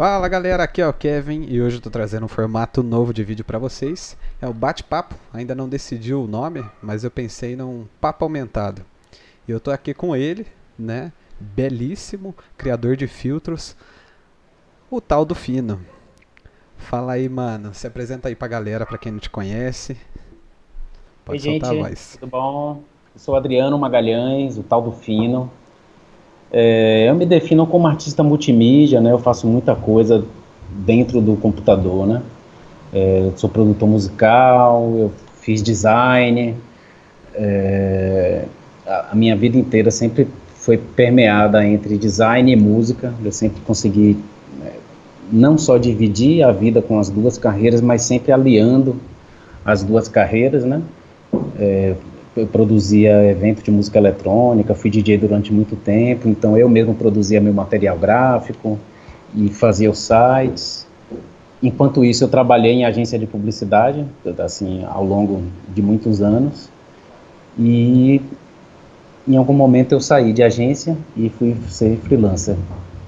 [0.00, 3.22] Fala galera, aqui é o Kevin e hoje eu tô trazendo um formato novo de
[3.22, 4.16] vídeo para vocês.
[4.40, 8.80] É o bate-papo, ainda não decidi o nome, mas eu pensei num papo aumentado.
[9.46, 10.46] E eu tô aqui com ele,
[10.78, 11.12] né?
[11.38, 13.76] Belíssimo, criador de filtros,
[14.90, 15.78] o tal do Fino.
[16.78, 19.98] Fala aí, mano, se apresenta aí pra galera, pra quem não te conhece.
[21.26, 22.16] Pode Oi, gente, a voz.
[22.18, 22.82] tudo bom?
[23.14, 25.52] Eu sou Adriano Magalhães, o tal do Fino.
[26.52, 29.12] É, eu me defino como artista multimídia, né?
[29.12, 30.24] Eu faço muita coisa
[30.68, 32.22] dentro do computador, né?
[32.92, 36.56] É, sou produtor musical, eu fiz design.
[37.34, 38.44] É,
[38.86, 43.14] a, a minha vida inteira sempre foi permeada entre design e música.
[43.24, 44.18] Eu sempre consegui
[44.58, 44.72] né,
[45.32, 48.96] não só dividir a vida com as duas carreiras, mas sempre aliando
[49.64, 50.82] as duas carreiras, né?
[51.58, 51.94] É,
[52.36, 57.40] eu produzia evento de música eletrônica, fui DJ durante muito tempo, então eu mesmo produzia
[57.40, 58.78] meu material gráfico
[59.34, 60.86] e fazia os sites.
[61.62, 64.06] Enquanto isso, eu trabalhei em agência de publicidade,
[64.38, 66.70] assim, ao longo de muitos anos.
[67.58, 68.20] E
[69.28, 72.56] em algum momento eu saí de agência e fui ser freelancer.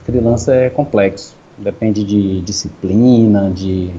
[0.04, 3.90] Freelancer é complexo, depende de disciplina, de,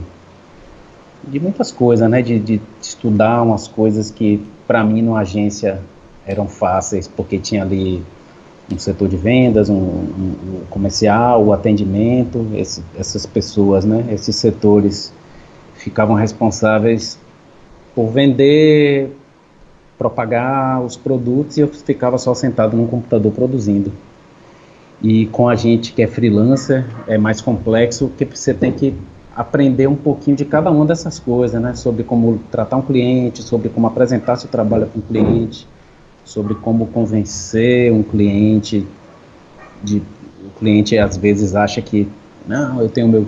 [1.28, 2.22] de muitas coisas, né?
[2.22, 5.82] De, de estudar umas coisas que para mim, numa agência,
[6.26, 8.04] eram fáceis, porque tinha ali
[8.72, 14.36] um setor de vendas, um, um, um comercial, o atendimento, esse, essas pessoas, né, esses
[14.38, 15.14] setores
[15.76, 17.20] ficavam responsáveis
[17.94, 19.12] por vender,
[19.98, 23.92] propagar os produtos e eu ficava só sentado no computador produzindo.
[25.02, 28.96] E com a gente que é freelancer é mais complexo, porque você tem que
[29.36, 31.73] aprender um pouquinho de cada uma dessas coisas, né?
[31.73, 35.67] Sobre como tratar um cliente, sobre como apresentar seu trabalho para um cliente,
[36.23, 38.88] sobre como convencer um cliente
[39.84, 40.02] de
[40.45, 42.08] o cliente às vezes acha que
[42.48, 43.28] não, eu tenho meu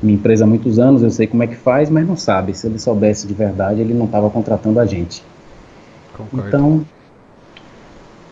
[0.00, 2.54] minha empresa há muitos anos, eu sei como é que faz, mas não sabe.
[2.54, 5.24] Se ele soubesse de verdade, ele não estava contratando a gente.
[6.16, 6.46] Concordo.
[6.46, 6.86] Então,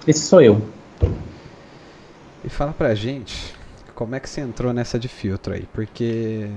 [0.07, 0.63] esse sou eu.
[2.45, 3.53] E fala pra gente
[4.01, 5.69] como é que você entrou nessa de filtro aí?
[5.75, 6.49] Porque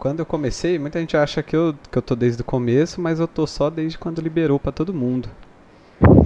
[0.00, 3.20] quando eu comecei, muita gente acha que eu, que eu tô desde o começo, mas
[3.20, 5.28] eu tô só desde quando liberou para todo mundo.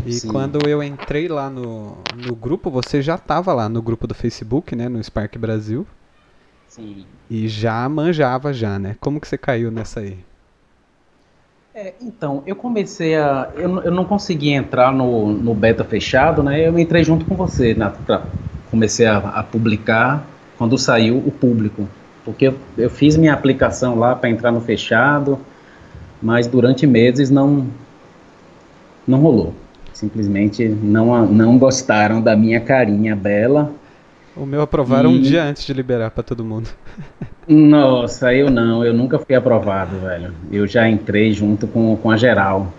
[0.06, 0.28] E Sim.
[0.28, 4.76] quando eu entrei lá no, no grupo, você já tava lá no grupo do Facebook,
[4.76, 5.84] né, no Spark Brasil.
[6.68, 7.04] Sim.
[7.28, 8.96] E já manjava já, né?
[9.00, 10.18] Como que você caiu nessa aí?
[11.74, 13.50] É, então, eu comecei a.
[13.56, 16.68] Eu, eu não consegui entrar no, no beta fechado, né?
[16.68, 18.22] Eu entrei junto com você, na, pra,
[18.70, 20.24] comecei a, a publicar
[20.56, 21.88] quando saiu o público
[22.24, 25.38] porque eu, eu fiz minha aplicação lá para entrar no fechado,
[26.22, 27.66] mas durante meses não
[29.06, 29.54] não rolou.
[29.92, 33.70] Simplesmente não não gostaram da minha carinha bela.
[34.36, 35.18] O meu aprovaram e...
[35.18, 36.68] um dia antes de liberar para todo mundo.
[37.46, 40.32] Nossa, eu não, eu nunca fui aprovado, velho.
[40.50, 42.72] Eu já entrei junto com, com a geral.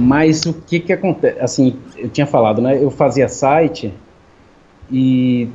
[0.00, 1.38] Mas o que que acontece?
[1.38, 2.82] Assim, eu tinha falado, né?
[2.82, 3.92] Eu fazia site
[4.90, 5.48] e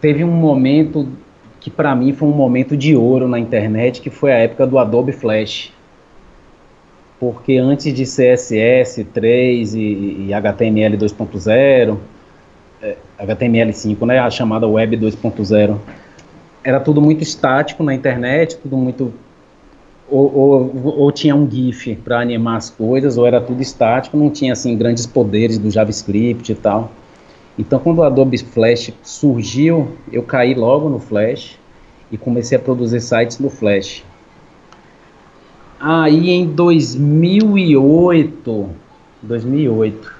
[0.00, 1.08] teve um momento
[1.60, 4.78] que para mim foi um momento de ouro na internet, que foi a época do
[4.78, 5.72] Adobe Flash.
[7.18, 11.98] Porque antes de CSS 3 e, e HTML 2.0,
[12.80, 15.76] é, HTML5, né, a chamada Web 2.0,
[16.62, 19.12] era tudo muito estático na internet, tudo muito
[20.10, 24.30] ou, ou, ou, tinha um GIF para animar as coisas, ou era tudo estático, não
[24.30, 26.90] tinha assim grandes poderes do JavaScript e tal.
[27.58, 31.58] Então, quando o Adobe Flash surgiu, eu caí logo no Flash
[32.10, 34.04] e comecei a produzir sites no Flash.
[35.80, 38.70] Aí, em 2008,
[39.22, 40.17] 2008,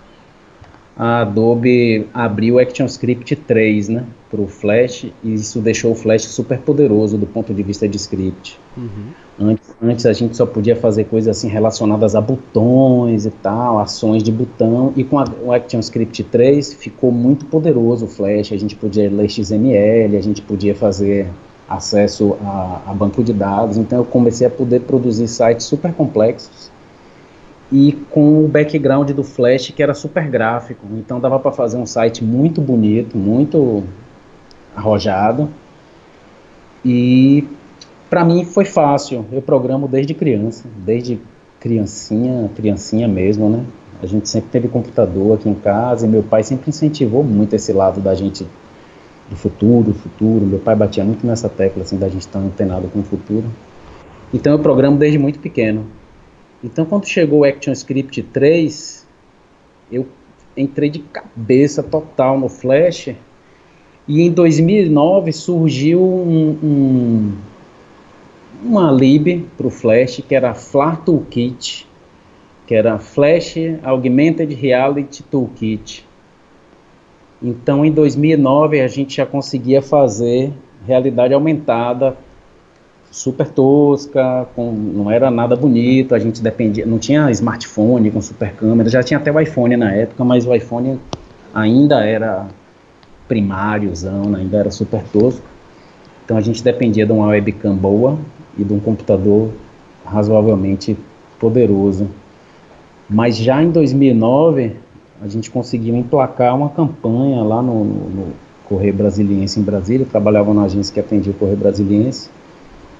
[0.98, 6.24] a Adobe abriu o ActionScript 3, né, para o Flash, e isso deixou o Flash
[6.24, 8.58] super poderoso do ponto de vista de script.
[8.76, 9.12] Uhum.
[9.40, 14.24] Antes, antes a gente só podia fazer coisas assim relacionadas a botões e tal, ações
[14.24, 18.74] de botão, e com a, o ActionScript 3 ficou muito poderoso o Flash, a gente
[18.74, 21.28] podia ler XML, a gente podia fazer
[21.68, 26.72] acesso a, a banco de dados, então eu comecei a poder produzir sites super complexos,
[27.70, 31.86] e com o background do Flash que era super gráfico, então dava para fazer um
[31.86, 33.84] site muito bonito, muito
[34.74, 35.48] arrojado,
[36.84, 37.44] e
[38.08, 39.26] para mim foi fácil.
[39.30, 41.20] Eu programo desde criança, desde
[41.60, 43.64] criancinha, criancinha mesmo, né?
[44.02, 47.72] A gente sempre teve computador aqui em casa e meu pai sempre incentivou muito esse
[47.72, 48.46] lado da gente
[49.28, 50.46] do futuro, futuro.
[50.46, 53.46] Meu pai batia muito nessa tecla assim da gente estar antenado com o futuro.
[54.32, 55.86] Então eu programo desde muito pequeno.
[56.62, 59.06] Então quando chegou o ActionScript 3,
[59.90, 60.06] eu
[60.56, 63.14] entrei de cabeça total no Flash
[64.08, 67.32] E em 2009 surgiu um, um,
[68.62, 71.86] uma lib para o Flash que era Flar Toolkit,
[72.66, 76.06] que era Flash Augmented Reality Toolkit.
[77.42, 80.52] Então, em 2009 a gente já conseguia fazer
[80.84, 82.16] realidade aumentada
[83.10, 88.52] super tosca, com, não era nada bonito, a gente dependia, não tinha smartphone com super
[88.52, 91.00] câmera, já tinha até o iPhone na época, mas o iPhone
[91.54, 92.46] ainda era
[93.26, 95.44] primáriozão, ainda era super tosco.
[96.24, 98.18] Então a gente dependia de uma webcam boa
[98.56, 99.50] e de um computador
[100.04, 100.96] razoavelmente
[101.38, 102.08] poderoso.
[103.08, 104.76] Mas já em 2009
[105.22, 108.26] a gente conseguiu emplacar uma campanha lá no, no, no
[108.68, 112.30] Correio Brasiliense em Brasília, eu trabalhava na agência que atendia o Correio Brasiliense,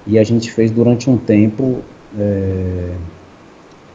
[0.05, 1.79] e a gente fez durante um tempo
[2.17, 2.93] é,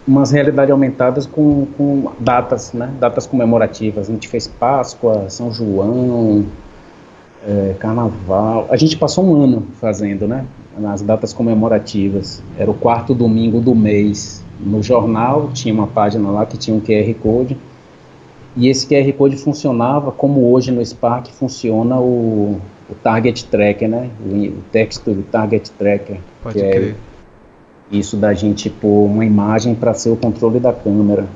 [0.06, 4.08] umas realidades aumentadas com, com datas, né, datas comemorativas.
[4.08, 6.44] A gente fez Páscoa, São João,
[7.46, 8.66] é, Carnaval.
[8.70, 10.44] A gente passou um ano fazendo, né,
[10.78, 12.42] nas datas comemorativas.
[12.58, 14.42] Era o quarto domingo do mês.
[14.60, 17.56] No jornal tinha uma página lá que tinha um QR Code.
[18.56, 24.10] E esse QR Code funcionava como hoje no Spark funciona o, o target tracker, né?
[24.20, 26.18] O, texto do target tracker.
[26.42, 26.96] Pode que é crer.
[27.92, 31.26] É isso da gente pôr uma imagem para ser o controle da câmera.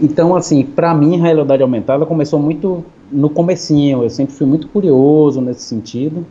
[0.00, 4.02] Então, assim, para mim, a realidade aumentada começou muito no comecinho.
[4.02, 6.26] Eu sempre fui muito curioso nesse sentido.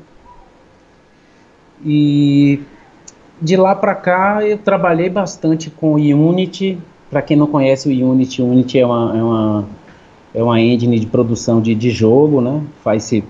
[1.84, 2.62] E
[3.42, 6.78] de lá para cá eu trabalhei bastante com Unity.
[7.10, 9.66] Para quem não conhece o Unity, o Unity é uma, é uma,
[10.34, 12.62] é uma engine de produção de, de jogo, né?
[12.84, 13.24] Faz-se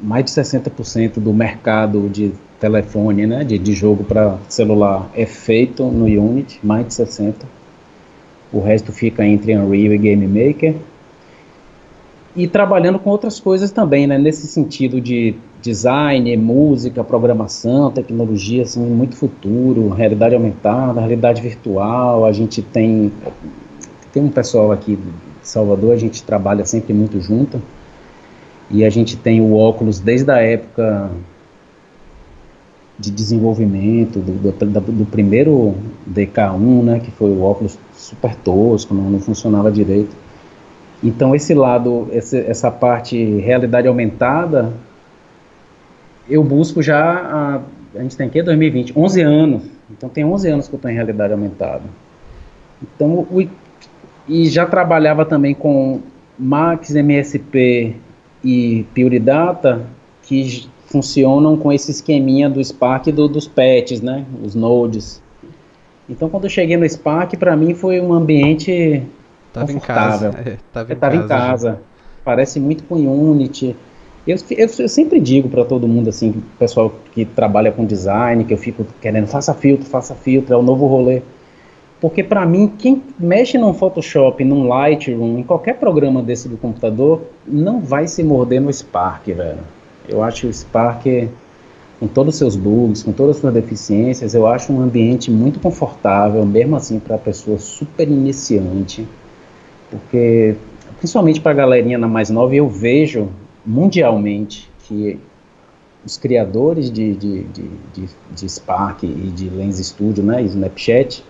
[0.00, 5.84] mais de 60% do mercado de telefone, né, de, de jogo para celular é feito
[5.84, 7.34] no Unity, mais de 60%.
[8.52, 10.74] O resto fica entre Unreal e Game Maker.
[12.36, 18.80] E trabalhando com outras coisas também, né, nesse sentido de design, música, programação, tecnologia, assim,
[18.80, 22.24] muito futuro, realidade aumentada, realidade virtual.
[22.24, 23.12] A gente tem
[24.12, 25.10] tem um pessoal aqui de
[25.42, 27.60] Salvador, a gente trabalha sempre muito junto.
[28.72, 31.10] E a gente tem o óculos desde a época
[32.98, 35.74] de desenvolvimento do, do, do, primeiro
[36.10, 40.16] DK1, né, que foi o óculos super tosco, não, não funcionava direito.
[41.02, 44.72] Então esse lado, esse, essa parte realidade aumentada,
[46.28, 47.60] eu busco já, a,
[47.98, 49.62] a gente tem aqui 2020, 11 anos.
[49.90, 51.82] Então tem 11 anos que eu estou em realidade aumentada.
[52.82, 53.46] Então, o,
[54.28, 56.00] e já trabalhava também com
[56.38, 57.96] Max MSP
[58.44, 59.86] e Pure Data
[60.22, 64.24] que funcionam com esse esqueminha do Spark do, dos patches, né?
[64.44, 65.22] Os nodes.
[66.08, 69.02] Então, quando eu cheguei no Spark, para mim foi um ambiente
[69.52, 70.30] tava confortável.
[70.30, 70.50] Em casa.
[70.50, 71.80] É, tava, em, tava casa, em casa.
[72.24, 73.74] Parece muito com Unity.
[74.26, 78.54] Eu, eu, eu sempre digo para todo mundo, assim, pessoal que trabalha com design, que
[78.54, 81.22] eu fico querendo, faça filtro, faça filtro, é o novo rolê.
[82.02, 87.22] Porque para mim, quem mexe num Photoshop, num Lightroom, em qualquer programa desse do computador,
[87.46, 89.60] não vai se morder no Spark, velho.
[90.08, 91.06] Eu acho o Spark,
[92.00, 95.60] com todos os seus bugs, com todas as suas deficiências, eu acho um ambiente muito
[95.60, 99.06] confortável, mesmo assim para pessoa super iniciante.
[99.88, 100.56] Porque,
[100.98, 103.28] principalmente para a galerinha na mais nova, eu vejo
[103.64, 105.20] mundialmente que
[106.04, 107.62] os criadores de, de, de,
[107.94, 111.22] de, de Spark e de Lens Studio, né, e Snapchat,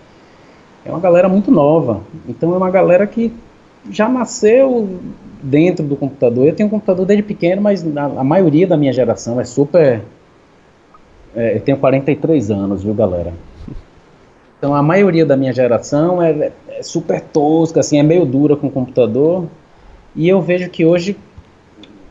[0.85, 2.01] é uma galera muito nova.
[2.27, 3.33] Então é uma galera que
[3.89, 4.99] já nasceu
[5.41, 6.47] dentro do computador.
[6.47, 10.01] Eu tenho um computador desde pequeno, mas a, a maioria da minha geração é super.
[11.35, 13.33] É, eu tenho 43 anos, viu, galera?
[14.57, 18.67] Então a maioria da minha geração é, é super tosca, assim, é meio dura com
[18.67, 19.47] o computador.
[20.15, 21.17] E eu vejo que hoje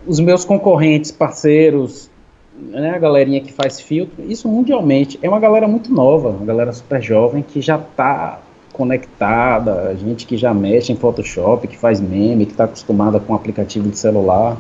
[0.06, 2.10] os meus concorrentes, parceiros,
[2.54, 6.72] né, a galerinha que faz filtro, isso mundialmente, é uma galera muito nova, uma galera
[6.72, 8.40] super jovem que já está
[8.72, 13.88] conectada, gente que já mexe em Photoshop, que faz meme, que está acostumada com aplicativo
[13.88, 14.56] de celular.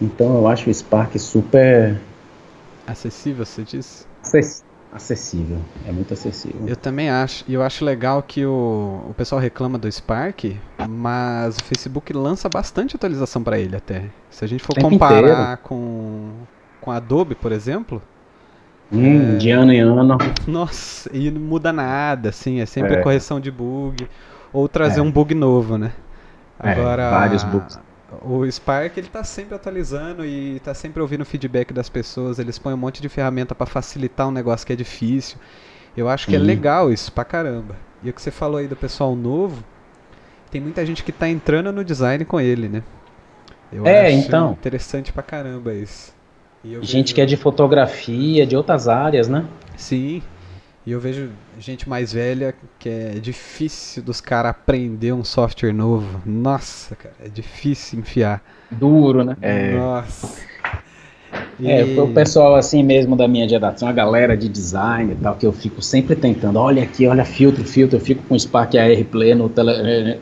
[0.00, 2.00] Então eu acho o Spark super
[2.86, 4.06] acessível, você diz?
[4.92, 5.58] Acessível,
[5.88, 6.68] é muito acessível.
[6.68, 10.56] Eu também acho, e eu acho legal que o, o pessoal reclama do Spark,
[10.88, 14.04] mas o Facebook lança bastante atualização para ele até.
[14.30, 16.30] Se a gente for comparar com,
[16.80, 18.00] com a Adobe, por exemplo,
[18.92, 19.36] Hum, é...
[19.36, 20.18] De ano em ano.
[20.46, 23.02] Nossa, e não muda nada, assim, é sempre é.
[23.02, 24.08] correção de bug.
[24.52, 25.02] Ou trazer é.
[25.02, 25.92] um bug novo, né?
[26.62, 27.10] É, Agora.
[27.10, 27.78] vários bugs.
[28.22, 32.38] O Spark ele tá sempre atualizando e tá sempre ouvindo feedback das pessoas.
[32.38, 35.36] Eles põem um monte de ferramenta para facilitar um negócio que é difícil.
[35.96, 37.76] Eu acho que é legal isso pra caramba.
[38.02, 39.64] E o que você falou aí do pessoal novo,
[40.50, 42.82] tem muita gente que tá entrando no design com ele, né?
[43.72, 44.52] Eu é, então.
[44.52, 46.13] Interessante pra caramba isso.
[46.64, 47.14] Gente vejo...
[47.14, 49.44] que é de fotografia, de outras áreas, né?
[49.76, 50.22] Sim.
[50.86, 56.20] E eu vejo gente mais velha que é difícil dos caras aprender um software novo.
[56.26, 58.42] Nossa, cara, é difícil enfiar.
[58.70, 59.36] Duro, né?
[59.40, 59.76] É.
[59.76, 60.42] Nossa.
[61.58, 61.70] E...
[61.70, 65.46] É, o pessoal assim mesmo da minha geração, a galera de design e tal, que
[65.46, 69.04] eu fico sempre tentando, olha aqui, olha filtro, filtro, eu fico com o Spark AR
[69.10, 70.18] Play no, tele, é,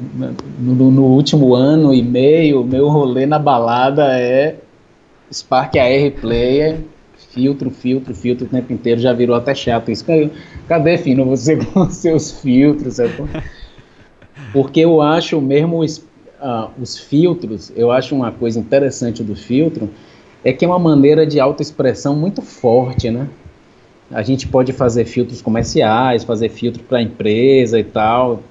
[0.59, 4.57] no, no último ano e meio, meu rolê na balada é
[5.33, 6.81] Spark AR Player,
[7.33, 10.05] filtro, filtro, filtro o tempo inteiro, já virou até chato isso.
[10.69, 12.99] Cadê, Fino, você com seus filtros?
[14.53, 19.89] Porque eu acho mesmo uh, os filtros, eu acho uma coisa interessante do filtro,
[20.45, 23.29] é que é uma maneira de autoexpressão muito forte, né?
[24.11, 28.43] A gente pode fazer filtros comerciais, fazer filtro para empresa e tal.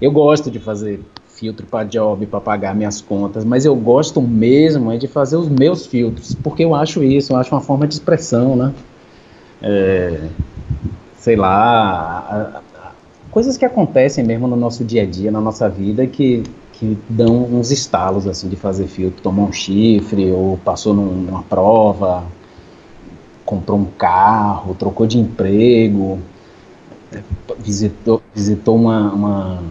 [0.00, 1.00] Eu gosto de fazer
[1.34, 5.48] filtro para job, para pagar minhas contas, mas eu gosto mesmo é de fazer os
[5.48, 8.72] meus filtros, porque eu acho isso, eu acho uma forma de expressão, né?
[9.60, 10.28] É,
[11.16, 12.62] sei lá,
[13.30, 16.42] coisas que acontecem mesmo no nosso dia a dia, na nossa vida, que
[16.82, 22.24] que dão uns estalos assim de fazer filtro, tomou um chifre ou passou numa prova,
[23.44, 26.18] comprou um carro, trocou de emprego,
[27.60, 29.62] visitou, visitou uma, uma,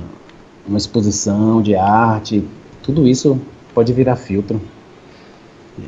[0.67, 2.43] uma exposição de arte,
[2.83, 3.39] tudo isso
[3.73, 4.61] pode virar filtro.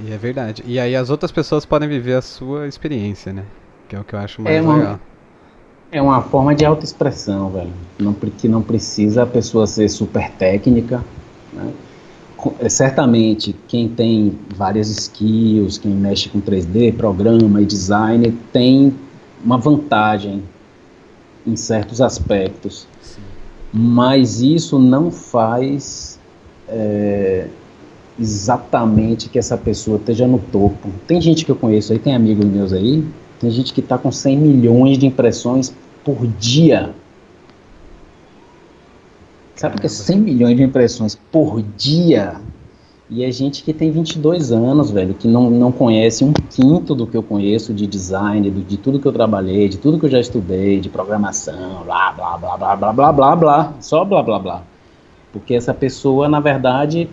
[0.05, 0.63] E é verdade.
[0.65, 3.43] E aí as outras pessoas podem viver a sua experiência, né?
[3.87, 4.99] Que é o que eu acho mais é uma, legal.
[5.91, 7.73] É uma forma de autoexpressão, velho.
[7.99, 11.03] Não, que não precisa a pessoa ser super técnica.
[11.51, 11.71] Né?
[12.59, 18.93] É, certamente, quem tem várias skills, quem mexe com 3D, programa e design, tem
[19.43, 20.43] uma vantagem
[21.45, 22.87] em certos aspectos.
[23.73, 26.19] Mas isso não faz
[26.67, 27.47] é,
[28.19, 30.89] exatamente que essa pessoa esteja no topo.
[31.07, 33.03] Tem gente que eu conheço aí, tem amigos meus aí,
[33.39, 36.93] tem gente que está com 100 milhões de impressões por dia.
[39.55, 42.35] Sabe o que é 100 milhões de impressões por dia?
[43.15, 47.05] E é gente que tem 22 anos, velho, que não, não conhece um quinto do
[47.05, 50.09] que eu conheço de design, do, de tudo que eu trabalhei, de tudo que eu
[50.09, 54.39] já estudei, de programação, blá, blá, blá, blá, blá, blá, blá, blá, só blá, blá,
[54.39, 54.63] blá.
[55.31, 57.07] Porque essa pessoa, na verdade,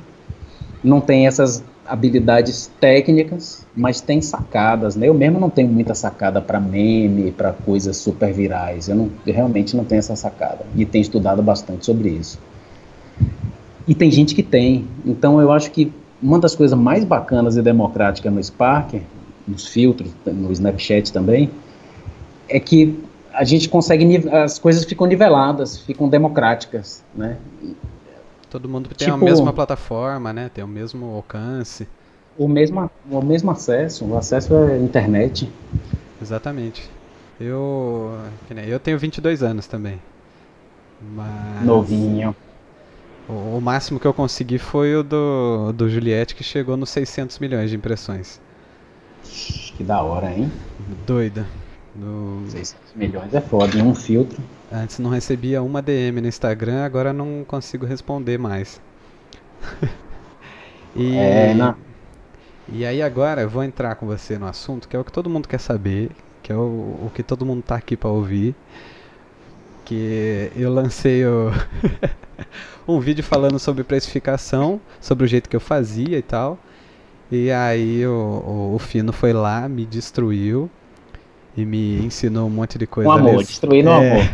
[0.82, 5.06] não tem essas habilidades técnicas, mas tem sacadas, né?
[5.06, 8.88] Eu mesmo não tenho muita sacada para meme, para coisas super virais.
[8.88, 12.38] Eu, não, eu realmente não tenho essa sacada e tenho estudado bastante sobre isso.
[13.90, 14.86] E tem gente que tem.
[15.04, 15.92] Então eu acho que
[16.22, 19.02] uma das coisas mais bacanas e democráticas no Spark,
[19.48, 21.50] nos filtros, no Snapchat também,
[22.48, 27.36] é que a gente consegue as coisas ficam niveladas, ficam democráticas, né?
[28.48, 30.48] Todo mundo tem tipo, a mesma plataforma, né?
[30.54, 31.88] Tem o mesmo alcance.
[32.38, 35.50] O mesmo, o mesmo acesso, o acesso é internet.
[36.22, 36.88] Exatamente.
[37.40, 38.12] Eu,
[38.68, 39.98] eu tenho 22 anos também.
[41.12, 42.36] Mas Novinho.
[43.30, 47.38] O, o, máximo que eu consegui foi o do, do Juliette, que chegou nos 600
[47.38, 48.40] milhões de impressões.
[49.76, 50.50] Que da hora, hein?
[51.06, 51.46] Doida.
[51.94, 52.44] No...
[52.48, 54.42] 600 milhões é foda, em um filtro.
[54.72, 58.80] Antes não recebia uma DM no Instagram, agora não consigo responder mais.
[60.96, 61.76] e, é, não.
[62.68, 65.30] e aí agora eu vou entrar com você no assunto, que é o que todo
[65.30, 66.10] mundo quer saber,
[66.42, 66.58] que é o,
[67.06, 68.56] o que todo mundo tá aqui para ouvir.
[69.90, 71.50] Que eu lancei o
[72.86, 76.56] um vídeo falando sobre precificação, sobre o jeito que eu fazia e tal.
[77.28, 80.70] E aí o, o, o Fino foi lá, me destruiu
[81.56, 83.10] e me ensinou um monte de coisa.
[83.10, 84.12] Um amor, destruindo é...
[84.12, 84.30] amor.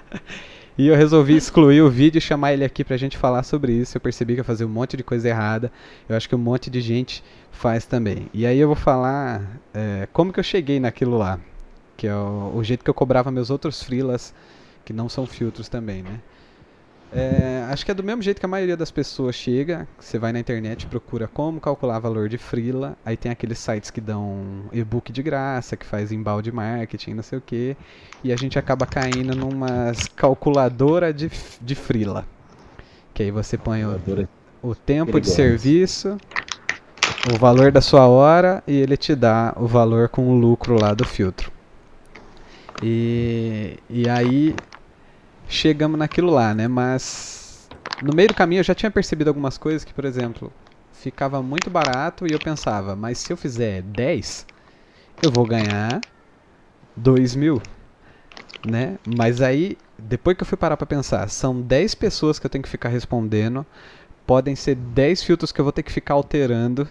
[0.78, 3.94] e eu resolvi excluir o vídeo e chamar ele aqui pra gente falar sobre isso.
[3.94, 5.70] Eu percebi que eu fazia um monte de coisa errada.
[6.08, 8.30] Eu acho que um monte de gente faz também.
[8.32, 11.38] E aí eu vou falar é, como que eu cheguei naquilo lá.
[11.94, 14.32] Que é o, o jeito que eu cobrava meus outros freelas,
[14.88, 16.18] que não são filtros também, né?
[17.12, 19.86] É, acho que é do mesmo jeito que a maioria das pessoas chega.
[20.00, 22.96] Você vai na internet, procura como calcular valor de freela.
[23.04, 27.36] Aí tem aqueles sites que dão e-book de graça, que faz embalde marketing, não sei
[27.36, 27.76] o que.
[28.24, 31.30] E a gente acaba caindo numa calculadora de,
[31.60, 32.24] de freela.
[33.12, 34.00] Que aí você põe o,
[34.62, 36.16] o tempo de serviço,
[37.30, 40.94] o valor da sua hora e ele te dá o valor com o lucro lá
[40.94, 41.52] do filtro.
[42.82, 44.54] E, e aí
[45.48, 46.68] chegamos naquilo lá, né?
[46.68, 50.52] Mas no meio do caminho eu já tinha percebido algumas coisas que, por exemplo,
[50.92, 54.46] ficava muito barato e eu pensava, mas se eu fizer 10,
[55.22, 56.04] eu vou ganhar
[56.96, 57.62] 2 mil,
[58.64, 58.98] né?
[59.04, 62.62] Mas aí, depois que eu fui parar pra pensar, são 10 pessoas que eu tenho
[62.62, 63.66] que ficar respondendo
[64.26, 66.88] podem ser 10 filtros que eu vou ter que ficar alterando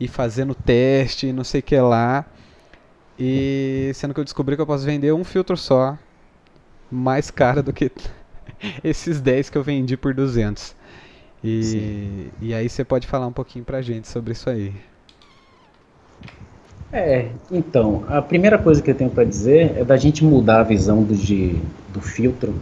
[0.00, 2.26] e fazendo teste, não sei o que lá.
[3.18, 5.98] E sendo que eu descobri que eu posso vender um filtro só,
[6.90, 7.90] mais caro do que
[8.82, 10.74] esses 10 que eu vendi por 200.
[11.44, 14.72] E, e aí você pode falar um pouquinho pra gente sobre isso aí.
[16.92, 20.62] É, então, a primeira coisa que eu tenho para dizer é da gente mudar a
[20.62, 21.56] visão do, de,
[21.92, 22.54] do filtro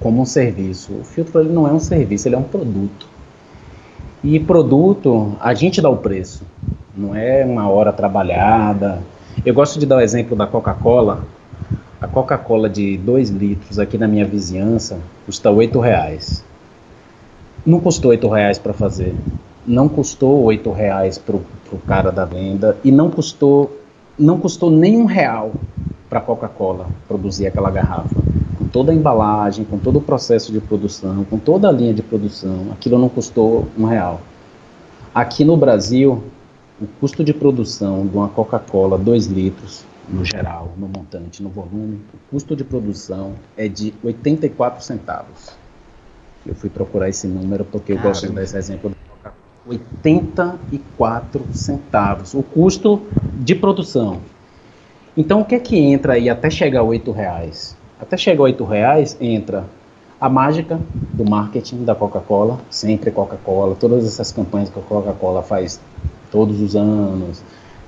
[0.00, 0.92] como um serviço.
[0.92, 3.06] O filtro ele não é um serviço, ele é um produto.
[4.24, 6.44] E produto, a gente dá o preço,
[6.96, 9.02] não é uma hora trabalhada.
[9.44, 11.24] Eu gosto de dar o exemplo da Coca-Cola.
[12.02, 16.44] A Coca-Cola de 2 litros aqui na minha vizinhança custa 8 reais.
[17.64, 19.14] Não custou 8 reais para fazer.
[19.64, 22.76] Não custou 8 reais para o cara da venda.
[22.82, 23.78] E não custou,
[24.18, 25.52] não custou nem um real
[26.10, 28.20] para a Coca-Cola produzir aquela garrafa.
[28.58, 32.02] Com toda a embalagem, com todo o processo de produção, com toda a linha de
[32.02, 34.20] produção, aquilo não custou um real.
[35.14, 36.20] Aqui no Brasil,
[36.80, 42.00] o custo de produção de uma Coca-Cola 2 litros, no geral, no montante, no volume,
[42.12, 45.50] o custo de produção é de 84 centavos.
[46.44, 48.14] Eu fui procurar esse número porque eu Caramba.
[48.14, 48.92] gosto de dar esse exemplo.
[49.64, 53.00] 84 centavos, o custo
[53.34, 54.20] de produção.
[55.16, 57.76] Então o que é que entra aí até chegar a 8 reais?
[58.00, 59.64] Até chegar a 8 reais entra
[60.20, 60.80] a mágica
[61.12, 65.80] do marketing da Coca-Cola, sempre Coca-Cola, todas essas campanhas que a Coca-Cola faz
[66.30, 67.42] todos os anos,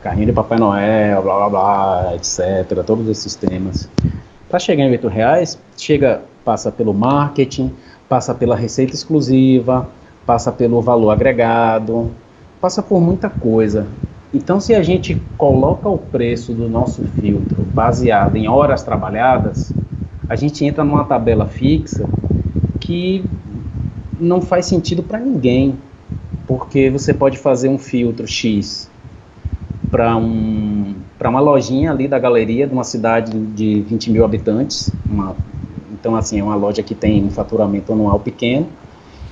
[0.04, 2.84] carrinho de Papai Noel, blá blá blá, etc.
[2.86, 3.88] Todos esses temas.
[4.50, 7.72] Para chegar em 8 reais, chega, passa pelo marketing,
[8.06, 9.88] passa pela receita exclusiva,
[10.26, 12.10] passa pelo valor agregado,
[12.60, 13.86] passa por muita coisa.
[14.32, 19.72] Então, se a gente coloca o preço do nosso filtro baseado em horas trabalhadas,
[20.28, 22.06] a gente entra numa tabela fixa
[22.78, 23.24] que
[24.20, 25.78] não faz sentido para ninguém,
[26.46, 28.92] porque você pode fazer um filtro X
[29.94, 35.36] para um, uma lojinha ali da galeria de uma cidade de 20 mil habitantes, uma
[35.92, 38.66] então, assim, é uma loja que tem um faturamento anual pequeno.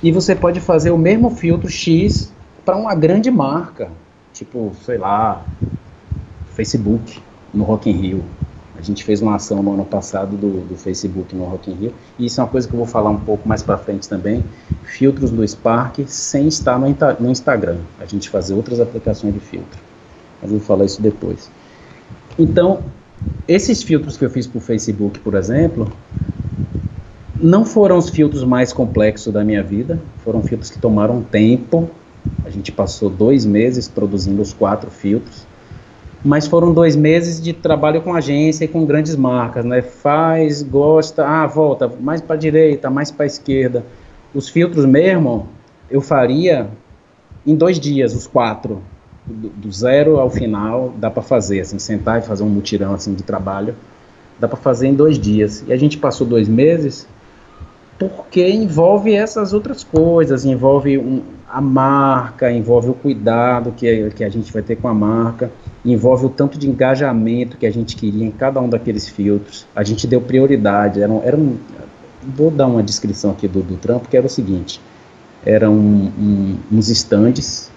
[0.01, 2.33] E você pode fazer o mesmo filtro X
[2.65, 3.91] para uma grande marca,
[4.33, 5.45] tipo, sei lá,
[6.55, 7.21] Facebook,
[7.53, 8.23] no Rock in Rio.
[8.75, 11.93] A gente fez uma ação no ano passado do, do Facebook no Rock in Rio.
[12.17, 14.43] E isso é uma coisa que eu vou falar um pouco mais para frente também.
[14.83, 16.87] Filtros do Spark sem estar no,
[17.19, 17.77] no Instagram.
[17.99, 19.92] A gente fazer outras aplicações de filtro.
[20.43, 21.49] Mas eu vou falar isso depois.
[22.37, 22.83] Então,
[23.47, 25.87] esses filtros que eu fiz para o Facebook, por exemplo,
[27.39, 31.89] não foram os filtros mais complexos da minha vida, foram filtros que tomaram tempo.
[32.45, 35.45] A gente passou dois meses produzindo os quatro filtros,
[36.23, 39.81] mas foram dois meses de trabalho com agência e com grandes marcas, né?
[39.81, 43.85] Faz, gosta, ah, volta, mais para a direita, mais para a esquerda.
[44.33, 45.47] Os filtros mesmo,
[45.89, 46.69] eu faria
[47.45, 48.81] em dois dias, os quatro,
[49.25, 53.23] do, zero ao final, dá para fazer, assim, sentar e fazer um mutirão assim de
[53.23, 53.75] trabalho,
[54.39, 55.63] dá para fazer em dois dias.
[55.67, 57.07] E a gente passou dois meses
[57.97, 64.29] porque envolve essas outras coisas, envolve um, a marca, envolve o cuidado que, que a
[64.29, 65.51] gente vai ter com a marca,
[65.85, 69.65] envolve o tanto de engajamento que a gente queria em cada um daqueles filtros.
[69.75, 71.57] A gente deu prioridade, era, era um,
[72.35, 74.81] vou dar uma descrição aqui do, do trampo, que era o seguinte,
[75.45, 77.71] eram um, uns estandes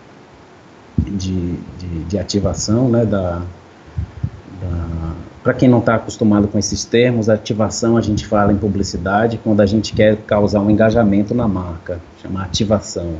[0.98, 3.42] de, de, de, ativação né, da,
[4.60, 9.38] da para quem não está acostumado com esses termos, ativação a gente fala em publicidade
[9.38, 13.14] quando a gente quer causar um engajamento na marca, chama ativação.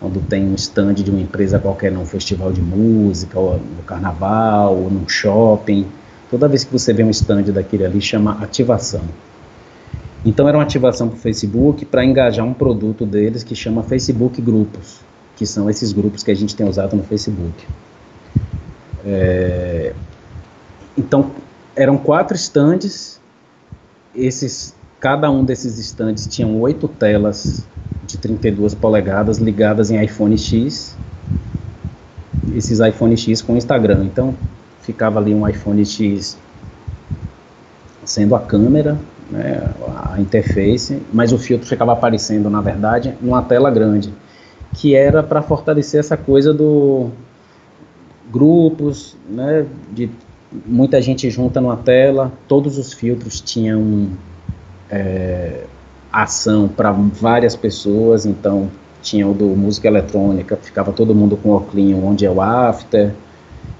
[0.00, 4.74] Quando tem um stand de uma empresa qualquer num festival de música, ou no carnaval,
[4.74, 5.86] ou num shopping,
[6.28, 9.02] toda vez que você vê um stand daquele ali, chama ativação.
[10.24, 14.42] Então era uma ativação para o Facebook para engajar um produto deles que chama Facebook
[14.42, 15.02] Grupos,
[15.40, 17.66] que são esses grupos que a gente tem usado no Facebook.
[19.06, 19.94] É,
[20.98, 21.30] então,
[21.74, 23.18] eram quatro estandes,
[24.14, 27.66] esses, cada um desses estandes tinham oito telas
[28.06, 30.94] de 32 polegadas ligadas em iPhone X,
[32.54, 34.04] esses iPhone X com Instagram.
[34.04, 34.34] Então
[34.82, 36.36] ficava ali um iPhone X
[38.04, 38.98] sendo a câmera,
[39.30, 39.70] né,
[40.04, 44.12] a interface, mas o filtro ficava aparecendo, na verdade, numa tela grande,
[44.74, 47.10] que era para fortalecer essa coisa do
[48.30, 50.10] grupos, né, de
[50.66, 54.08] muita gente junta numa tela, todos os filtros tinham
[54.90, 55.64] é,
[56.12, 58.68] ação para várias pessoas, então
[59.02, 63.12] tinha o do música eletrônica, ficava todo mundo com o óculos onde é o after,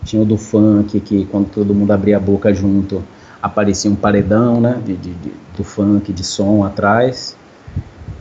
[0.05, 3.03] tinha o do funk, que quando todo mundo abria a boca junto,
[3.43, 7.37] aparecia um paredão, né, de, de, de, do funk, de som atrás,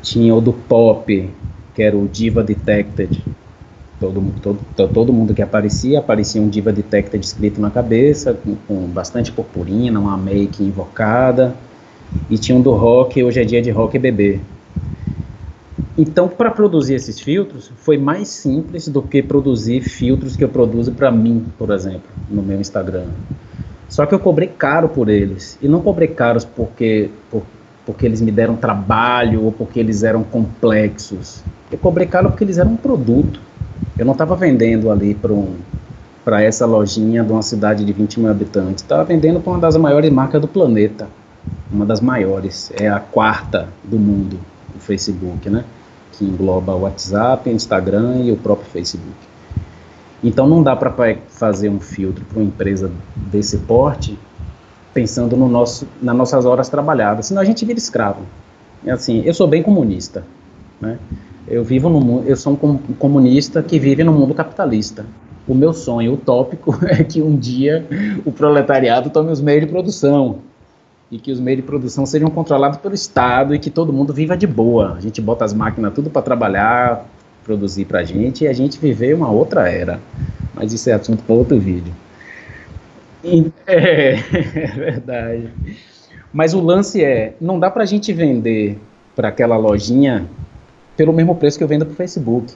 [0.01, 1.29] tinha o do pop,
[1.73, 3.23] que era o Diva Detected.
[3.99, 4.59] Todo, todo,
[4.93, 9.99] todo mundo que aparecia, aparecia um Diva Detected escrito na cabeça, com, com bastante purpurina,
[9.99, 11.55] uma make invocada.
[12.29, 14.39] E tinha um do rock, hoje é dia de rock bebê.
[15.97, 20.93] Então, para produzir esses filtros, foi mais simples do que produzir filtros que eu produzo
[20.93, 23.07] para mim, por exemplo, no meu Instagram.
[23.89, 25.57] Só que eu cobrei caro por eles.
[25.61, 27.43] E não cobrei caros porque, por,
[27.89, 31.41] porque eles me deram trabalho ou porque eles eram complexos.
[31.71, 33.41] Eu cobrei caro porque eles eram um produto.
[33.97, 35.55] Eu não estava vendendo ali para um,
[36.39, 38.83] essa lojinha de uma cidade de 20 mil habitantes.
[38.83, 41.07] Estava vendendo para uma das maiores marcas do planeta.
[41.71, 42.71] Uma das maiores.
[42.79, 44.39] É a quarta do mundo,
[44.75, 45.65] o Facebook, né?
[46.11, 49.17] que engloba o WhatsApp, Instagram e o próprio Facebook.
[50.23, 50.93] Então não dá para
[51.27, 54.15] fazer um filtro para uma empresa desse porte
[54.93, 58.21] pensando no nosso, nas nossas horas trabalhadas, senão a gente vira escravo.
[58.85, 60.23] É assim, eu sou bem comunista,
[60.79, 60.97] né?
[61.47, 65.05] Eu vivo no eu sou um comunista que vive no mundo capitalista.
[65.47, 67.85] O meu sonho utópico é que um dia
[68.25, 70.39] o proletariado tome os meios de produção,
[71.11, 74.37] e que os meios de produção sejam controlados pelo Estado e que todo mundo viva
[74.37, 74.93] de boa.
[74.93, 77.05] A gente bota as máquinas tudo para trabalhar,
[77.43, 79.99] produzir para a gente e a gente viver uma outra era.
[80.53, 81.93] Mas isso é assunto para outro vídeo.
[83.23, 85.49] É, é verdade.
[86.31, 88.79] Mas o lance é, não dá para a gente vender
[89.15, 90.27] para aquela lojinha
[90.95, 92.53] pelo mesmo preço que eu vendo para o Facebook.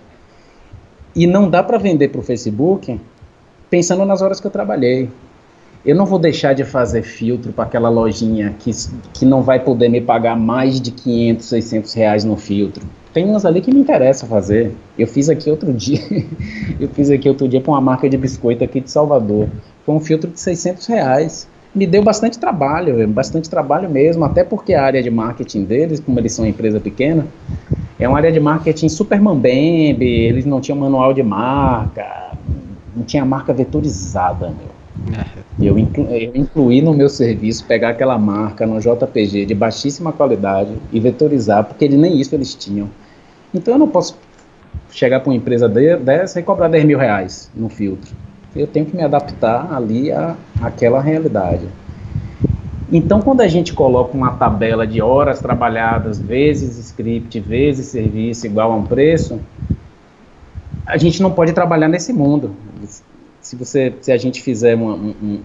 [1.15, 2.99] E não dá para vender para o Facebook
[3.69, 5.10] pensando nas horas que eu trabalhei
[5.86, 8.71] eu não vou deixar de fazer filtro para aquela lojinha que,
[9.13, 12.86] que não vai poder me pagar mais de 500, 600 reais no filtro.
[13.13, 14.76] Tem umas ali que me interessa fazer.
[14.97, 15.99] Eu fiz aqui outro dia,
[16.80, 19.47] eu fiz aqui outro dia para uma marca de biscoito aqui de Salvador.
[19.86, 21.47] Foi um filtro de 600 reais.
[21.76, 26.19] Me deu bastante trabalho, bastante trabalho mesmo, até porque a área de marketing deles, como
[26.19, 27.26] eles são uma empresa pequena,
[27.99, 32.32] é uma área de marketing super mambembe, eles não tinham manual de marca,
[32.95, 35.17] não tinha marca vetorizada, meu.
[35.17, 35.26] É.
[35.60, 40.71] Eu, inclu, eu incluí no meu serviço pegar aquela marca no JPG de baixíssima qualidade
[40.91, 42.88] e vetorizar, porque ele, nem isso eles tinham.
[43.54, 44.18] Então eu não posso
[44.92, 48.16] chegar para uma empresa dessa e cobrar 10 mil reais no filtro.
[48.56, 51.68] Eu tenho que me adaptar ali à, àquela realidade.
[52.92, 58.72] Então, quando a gente coloca uma tabela de horas trabalhadas, vezes script, vezes serviço igual
[58.72, 59.39] a um preço,
[60.86, 62.56] a gente não pode trabalhar nesse mundo
[63.44, 64.96] se você se a gente fizer uma,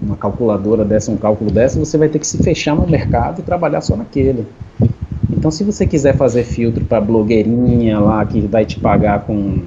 [0.00, 3.42] uma, calculadora dessa, um cálculo dessa, você vai ter que se fechar no mercado e
[3.42, 4.46] trabalhar só naquele.
[5.30, 9.60] Então, se você quiser fazer filtro para blogueirinha lá que vai te pagar com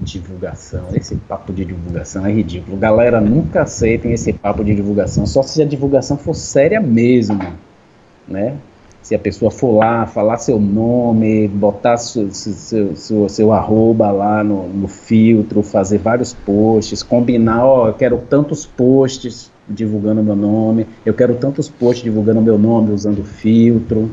[0.00, 2.76] divulgação, esse papo de divulgação é ridículo.
[2.76, 7.40] Galera, nunca aceitem esse papo de divulgação, só se a divulgação for séria mesmo,
[8.26, 8.56] né?
[9.08, 14.44] se a pessoa for lá, falar seu nome, botar seu, seu, seu, seu arroba lá
[14.44, 20.86] no, no, filtro, fazer vários posts, combinar, ó, eu quero tantos posts divulgando meu nome,
[21.04, 24.10] eu quero tantos posts divulgando meu nome usando filtro,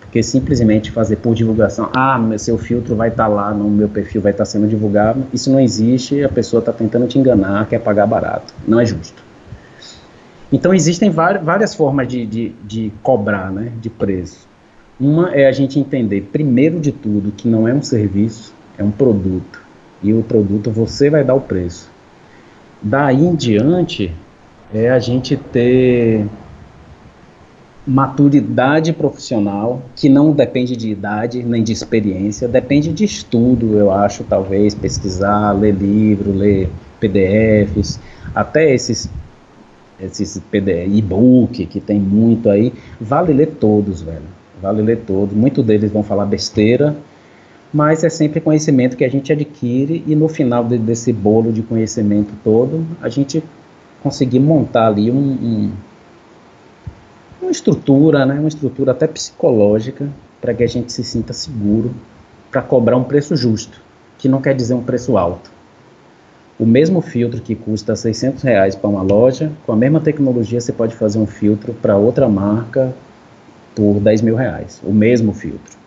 [0.00, 4.20] porque simplesmente fazer por divulgação, ah, seu filtro vai estar tá lá no meu perfil,
[4.20, 7.80] vai estar tá sendo divulgado, isso não existe, a pessoa está tentando te enganar, quer
[7.80, 9.22] pagar barato, não é justo.
[10.52, 14.46] Então existem várias formas de, de, de cobrar, né, de preço.
[15.00, 18.90] Uma é a gente entender, primeiro de tudo, que não é um serviço, é um
[18.90, 19.62] produto.
[20.02, 21.90] E o produto você vai dar o preço.
[22.82, 24.12] Daí em diante,
[24.74, 26.26] é a gente ter
[27.86, 34.22] maturidade profissional, que não depende de idade nem de experiência, depende de estudo, eu acho,
[34.24, 36.68] talvez, pesquisar, ler livro, ler
[37.00, 37.98] PDFs,
[38.34, 39.10] até esses
[40.00, 40.40] esses
[40.92, 44.22] e-book que tem muito aí, vale ler todos, velho.
[44.60, 45.34] Vale ler todos.
[45.34, 46.96] Muitos deles vão falar besteira,
[47.72, 51.62] mas é sempre conhecimento que a gente adquire e no final de, desse bolo de
[51.62, 53.42] conhecimento todo, a gente
[54.02, 55.72] conseguir montar ali um, um,
[57.40, 60.08] uma estrutura, né, uma estrutura até psicológica
[60.40, 61.94] para que a gente se sinta seguro
[62.50, 63.80] para cobrar um preço justo,
[64.18, 65.50] que não quer dizer um preço alto.
[66.58, 70.72] O mesmo filtro que custa 600 reais para uma loja, com a mesma tecnologia você
[70.72, 72.94] pode fazer um filtro para outra marca
[73.74, 75.81] por 10 mil reais, o mesmo filtro.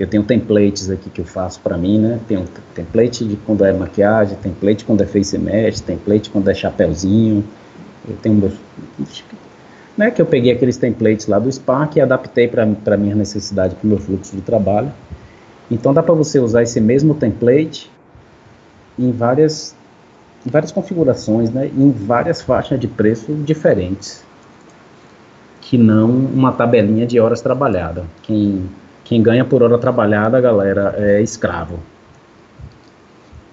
[0.00, 2.18] Eu tenho templates aqui que eu faço para mim, né?
[2.30, 7.44] Um template de quando é maquiagem, template quando é face mask, template quando é chapéuzinho.
[8.08, 8.54] Eu tenho meus,
[9.98, 13.84] né, que eu peguei aqueles templates lá do Spark e adaptei para minha necessidade, para
[13.84, 14.90] o meu fluxo de trabalho.
[15.70, 17.90] Então dá para você usar esse mesmo template
[18.98, 19.76] em várias
[20.46, 24.24] em várias configurações, né, em várias faixas de preço diferentes,
[25.60, 28.04] que não uma tabelinha de horas trabalhadas.
[28.22, 28.64] Quem
[29.10, 31.80] Quem ganha por hora trabalhada, galera, é escravo.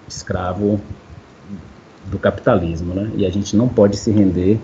[0.06, 0.80] Escravo
[2.06, 3.10] do capitalismo, né?
[3.16, 4.60] E a gente não pode se render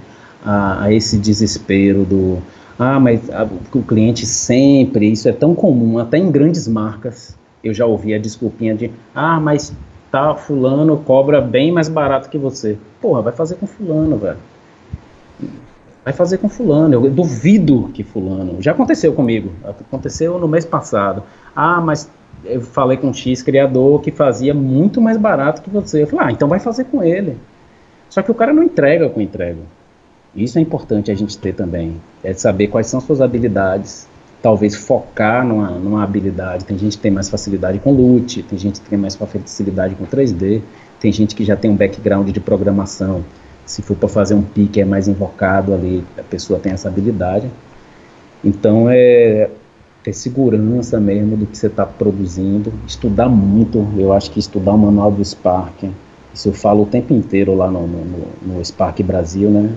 [0.46, 2.38] a, a esse desespero do
[2.78, 7.74] ah, mas a, o cliente sempre, isso é tão comum, até em grandes marcas, eu
[7.74, 9.72] já ouvi a desculpinha de ah, mas
[10.12, 12.78] tá, fulano cobra bem mais barato que você.
[13.00, 14.38] Porra, vai fazer com fulano, velho.
[16.05, 18.61] Vai fazer com fulano, eu duvido que fulano.
[18.61, 21.23] Já aconteceu comigo, aconteceu no mês passado.
[21.57, 22.11] Ah, mas
[22.45, 26.03] eu falei com um X criador que fazia muito mais barato que você.
[26.03, 27.38] Eu falei, ah, então vai fazer com ele.
[28.11, 29.61] Só que o cara não entrega com entrega.
[30.37, 32.01] Isso é importante a gente ter também.
[32.23, 34.07] É saber quais são suas habilidades.
[34.43, 36.67] Talvez focar numa, numa habilidade.
[36.67, 40.05] Tem gente que tem mais facilidade com LUT, tem gente que tem mais facilidade com
[40.05, 40.61] 3D,
[41.01, 43.25] tem gente que já tem um background de programação.
[43.66, 47.50] Se for para fazer um pique é mais invocado ali, a pessoa tem essa habilidade.
[48.44, 49.48] Então é
[50.03, 53.87] ter segurança mesmo do que você está produzindo, estudar muito.
[53.96, 55.85] Eu acho que estudar o manual do Spark,
[56.35, 59.70] isso eu falo o tempo inteiro lá no, no, no Spark Brasil, né?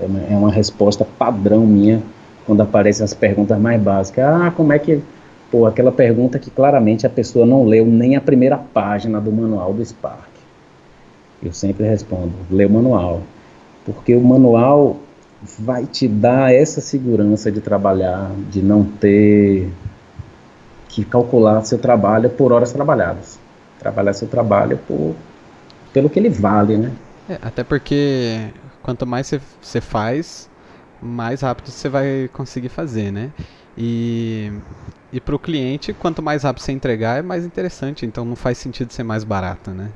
[0.00, 2.02] É é uma resposta padrão minha
[2.44, 4.24] quando aparecem as perguntas mais básicas.
[4.24, 5.00] Ah, como é que.
[5.48, 9.72] Pô, aquela pergunta que claramente a pessoa não leu nem a primeira página do manual
[9.72, 10.31] do Spark.
[11.42, 13.22] Eu sempre respondo: lê o manual.
[13.84, 15.00] Porque o manual
[15.58, 19.72] vai te dar essa segurança de trabalhar, de não ter
[20.88, 23.38] que calcular seu trabalho por horas trabalhadas.
[23.78, 25.16] Trabalhar seu trabalho por,
[25.92, 26.92] pelo que ele vale, né?
[27.28, 28.52] É, até porque
[28.82, 30.48] quanto mais você faz,
[31.00, 33.32] mais rápido você vai conseguir fazer, né?
[33.76, 34.52] E,
[35.12, 38.06] e para o cliente, quanto mais rápido você entregar, é mais interessante.
[38.06, 39.88] Então não faz sentido ser mais barato, né?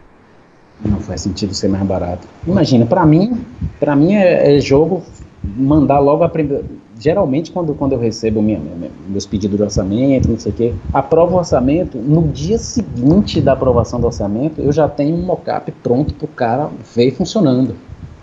[0.85, 2.27] Não faz sentido ser mais barato.
[2.47, 3.45] Imagina, para mim,
[3.81, 5.03] para mim é, é, jogo
[5.43, 6.65] mandar logo a primeira.
[6.99, 10.75] Geralmente, quando, quando eu recebo minha, minha, meus pedidos de orçamento, não sei o quê,
[10.95, 15.71] aprovo o orçamento, no dia seguinte da aprovação do orçamento, eu já tenho um mockup
[15.83, 17.75] pronto para o cara ver funcionando.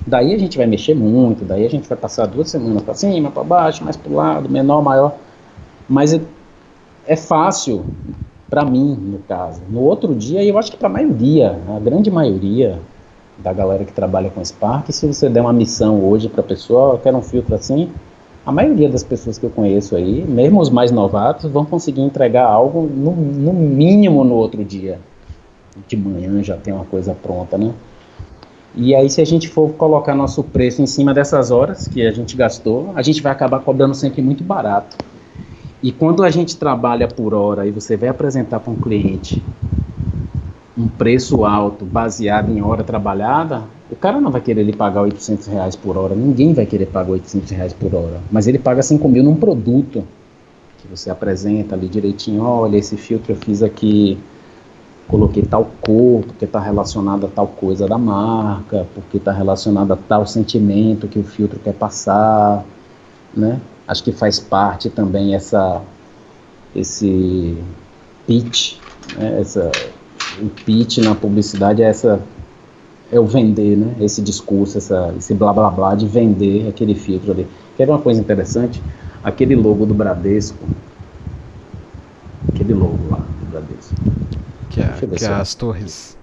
[0.06, 3.30] Daí a gente vai mexer muito, daí a gente vai passar duas semanas para cima,
[3.30, 5.16] para baixo, mais para o lado, menor, maior.
[5.88, 6.22] Mas é,
[7.06, 7.86] é fácil
[8.54, 9.62] para mim, no caso.
[9.68, 12.78] No outro dia, eu acho que para a maioria, a grande maioria
[13.39, 16.94] da galera que trabalha com Spark, se você der uma missão hoje para a pessoa,
[16.94, 17.89] eu quero um filtro assim,
[18.46, 22.46] a maioria das pessoas que eu conheço aí, mesmo os mais novatos, vão conseguir entregar
[22.46, 25.00] algo no, no mínimo no outro dia.
[25.88, 27.74] De manhã já tem uma coisa pronta, né?
[28.76, 32.12] E aí, se a gente for colocar nosso preço em cima dessas horas que a
[32.12, 34.96] gente gastou, a gente vai acabar cobrando sempre muito barato.
[35.84, 39.43] E quando a gente trabalha por hora e você vai apresentar para um cliente
[40.78, 45.46] um preço alto baseado em hora trabalhada, o cara não vai querer lhe pagar 800
[45.48, 49.08] reais por hora, ninguém vai querer pagar 800 reais por hora, mas ele paga 5
[49.10, 50.04] mil num produto
[50.80, 54.17] que você apresenta ali direitinho, olha, esse filtro eu fiz aqui
[55.08, 59.96] coloquei tal cor, porque está relacionado a tal coisa da marca, porque está relacionado a
[59.96, 62.63] tal sentimento que o filtro quer passar,
[63.36, 63.60] né?
[63.88, 65.82] Acho que faz parte também essa,
[66.76, 67.58] esse
[68.26, 68.78] pitch,
[69.17, 69.39] né?
[69.39, 69.72] essa,
[70.41, 72.22] o pitch na publicidade é essa
[73.12, 73.96] é o vender, né?
[74.00, 77.48] Esse discurso, essa, esse blá blá blá de vender aquele filtro ali.
[77.78, 78.82] Quer uma coisa interessante?
[79.24, 80.58] Aquele logo do Bradesco,
[82.50, 83.93] aquele logo lá do Bradesco
[84.74, 86.17] que é, que é as torres.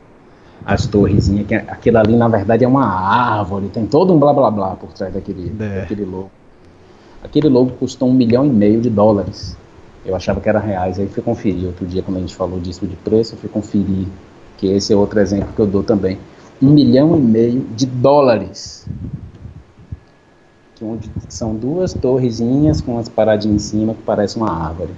[0.64, 4.32] As torrezinhas, que é, aquilo ali na verdade é uma árvore, tem todo um blá
[4.32, 5.80] blá blá por trás daquele, é.
[5.80, 6.30] daquele logo.
[7.22, 9.56] Aquele logo custou um milhão e meio de dólares.
[10.04, 11.66] Eu achava que era reais, aí fui conferir.
[11.66, 14.06] Outro dia, quando a gente falou disso de preço, fui conferir,
[14.56, 16.18] que esse é outro exemplo que eu dou também.
[16.62, 18.86] Um milhão e meio de dólares.
[20.76, 24.92] Que são duas torrezinhas com umas paradinhas em cima que parece uma árvore.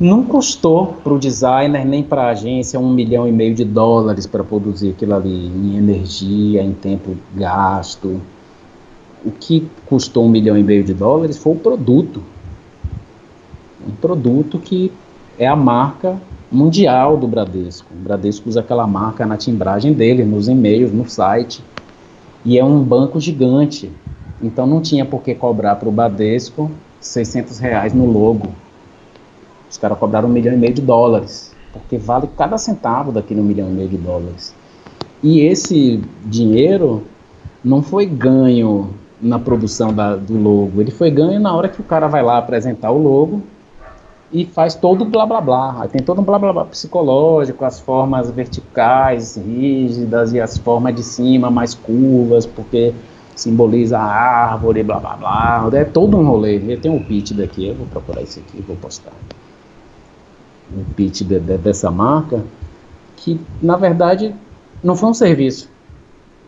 [0.00, 4.26] Não custou para o designer nem para a agência um milhão e meio de dólares
[4.26, 8.20] para produzir aquilo ali, em energia, em tempo gasto.
[9.24, 12.22] O que custou um milhão e meio de dólares foi o produto.
[13.86, 14.92] Um produto que
[15.38, 17.86] é a marca mundial do Bradesco.
[17.92, 21.62] O Bradesco usa aquela marca na timbragem dele, nos e-mails, no site.
[22.44, 23.90] E é um banco gigante.
[24.42, 28.48] Então não tinha por que cobrar para o Bradesco 600 reais no logo
[29.72, 33.70] os caras cobraram um milhão e meio de dólares, porque vale cada centavo daquele milhão
[33.70, 34.54] e meio de dólares.
[35.22, 37.02] E esse dinheiro
[37.64, 38.90] não foi ganho
[39.22, 42.38] na produção da, do logo, ele foi ganho na hora que o cara vai lá
[42.38, 43.42] apresentar o logo
[44.32, 45.82] e faz todo o blá blá blá.
[45.82, 50.94] Aí tem todo um blá blá blá psicológico, as formas verticais, rígidas e as formas
[50.96, 52.92] de cima mais curvas, porque
[53.36, 55.70] simboliza a árvore, blá blá blá.
[55.72, 56.56] É todo um rolê.
[56.66, 59.12] Eu tenho um pitch daqui, eu vou procurar isso aqui e vou postar.
[60.74, 62.42] o pitch de, de, dessa marca,
[63.16, 64.34] que na verdade
[64.82, 65.70] não foi um serviço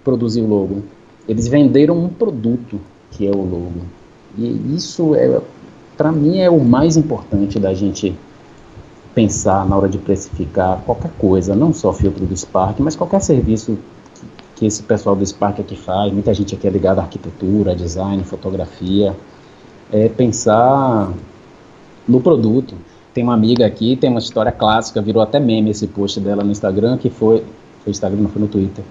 [0.03, 0.83] produzir o logo.
[1.29, 3.83] Eles venderam um produto que é o logo.
[4.37, 5.41] E isso é,
[5.97, 8.15] para mim, é o mais importante da gente
[9.15, 13.79] pensar na hora de precificar qualquer coisa, não só filtro do Spark, mas qualquer serviço
[14.57, 16.13] que, esse pessoal do Spark aqui faz.
[16.13, 19.15] Muita gente aqui é ligada à arquitetura, design, fotografia.
[19.93, 21.13] É pensar
[22.09, 22.75] no produto.
[23.13, 26.51] Tem uma amiga aqui, tem uma história clássica, virou até meme esse post dela no
[26.51, 27.45] Instagram, que foi.
[27.85, 28.85] Foi Instagram, não foi no Twitter.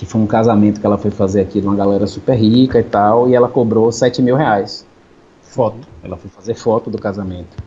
[0.00, 2.82] Que foi um casamento que ela foi fazer aqui de uma galera super rica e
[2.82, 4.86] tal, e ela cobrou 7 mil reais.
[5.42, 5.86] Foto.
[6.02, 7.62] Ela foi fazer foto do casamento.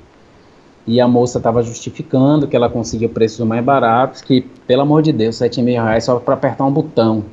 [0.88, 5.14] E a moça estava justificando que ela conseguia preços mais baratos, que, pelo amor de
[5.14, 7.24] Deus, 7 mil reais só para apertar um botão.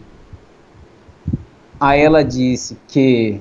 [1.80, 3.40] Aí ela disse que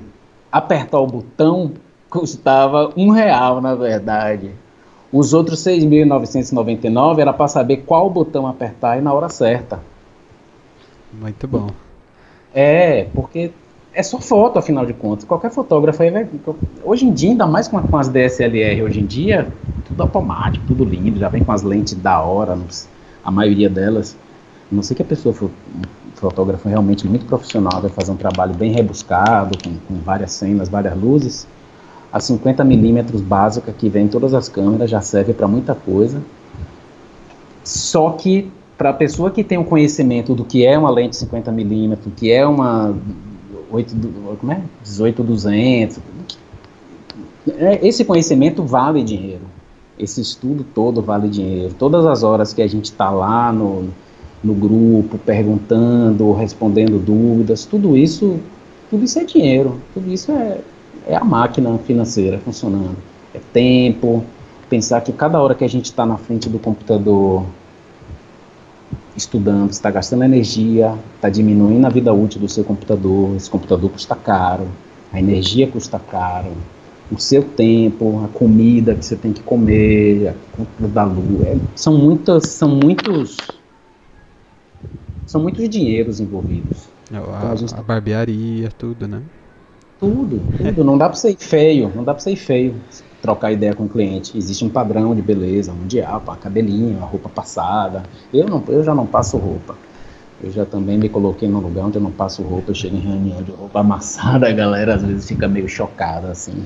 [0.50, 1.72] apertar o botão
[2.08, 4.50] custava um real, na verdade.
[5.12, 9.89] Os outros 6.999 era para saber qual botão apertar e na hora certa.
[11.12, 11.70] Muito bom.
[12.54, 13.52] É, porque
[13.92, 15.24] é só foto, afinal de contas.
[15.24, 16.28] Qualquer fotógrafo aí vai.
[16.84, 19.48] Hoje em dia, ainda mais com, as DSLR, hoje em dia,
[19.86, 22.58] tudo automático, tudo lindo, já vem com as lentes da hora,
[23.24, 24.16] a maioria delas.
[24.70, 25.82] A não sei que a pessoa for um
[26.14, 30.96] fotógrafo realmente muito profissional, vai fazer um trabalho bem rebuscado, com, com várias cenas, várias
[30.96, 31.46] luzes
[32.12, 36.20] a 50 milímetros básica que vem em todas as câmeras já serve para muita coisa.
[37.62, 41.14] Só que para a pessoa que tem o um conhecimento do que é uma lente
[41.14, 42.96] 50 milímetros, que é uma
[43.70, 43.94] 8,
[44.40, 44.62] como é?
[44.82, 45.98] 18-200,
[47.58, 49.42] é, esse conhecimento vale dinheiro.
[49.98, 51.74] Esse estudo todo vale dinheiro.
[51.74, 53.90] Todas as horas que a gente está lá no,
[54.42, 58.40] no grupo, perguntando, respondendo dúvidas, tudo isso,
[58.88, 59.78] tudo isso é dinheiro.
[59.92, 60.58] Tudo isso é,
[61.06, 62.96] é a máquina financeira funcionando.
[63.34, 64.24] É tempo,
[64.70, 67.44] pensar que cada hora que a gente está na frente do computador
[69.16, 74.14] estudando, está gastando energia, está diminuindo a vida útil do seu computador, esse computador custa
[74.14, 74.68] caro,
[75.12, 76.52] a energia custa caro,
[77.10, 81.58] o seu tempo, a comida que você tem que comer, a conta da luz, é,
[81.74, 83.36] são muitas, são muitos,
[85.26, 86.88] são muitos dinheiros envolvidos.
[87.12, 87.74] A, então, a, gente...
[87.74, 89.20] a barbearia, tudo, né?
[89.98, 90.84] Tudo, tudo.
[90.84, 92.74] Não dá para ser feio, não dá para ser feio
[93.20, 94.36] trocar ideia com o cliente.
[94.36, 98.02] Existe um padrão de beleza mundial, para cabelinho, a roupa passada.
[98.32, 99.76] Eu não, eu já não passo roupa.
[100.42, 103.00] Eu já também me coloquei num lugar onde eu não passo roupa, eu chego em
[103.00, 106.64] reunião de roupa amassada, a galera às vezes fica meio chocada assim.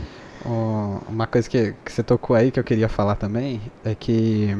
[1.08, 4.56] uma coisa que, que você tocou aí que eu queria falar também é que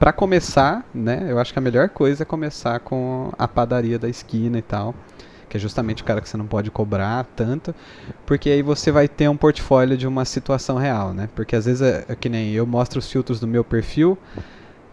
[0.00, 4.08] para começar, né, eu acho que a melhor coisa é começar com a padaria da
[4.08, 4.94] esquina e tal
[5.50, 7.74] que é justamente o cara que você não pode cobrar tanto,
[8.24, 11.28] porque aí você vai ter um portfólio de uma situação real, né?
[11.34, 14.16] Porque às vezes é, é que nem eu mostro os filtros do meu perfil,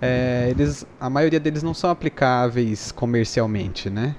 [0.01, 4.15] é, eles, a maioria deles não são aplicáveis comercialmente, né?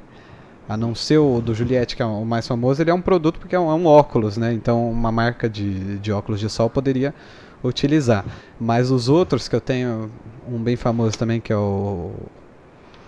[0.68, 3.40] A não ser o do Juliette, que é o mais famoso, ele é um produto
[3.40, 4.52] porque é um, é um óculos, né?
[4.52, 7.12] Então uma marca de, de óculos de sol poderia
[7.64, 8.24] utilizar.
[8.60, 10.08] Mas os outros que eu tenho,
[10.48, 12.12] um bem famoso também, que é o,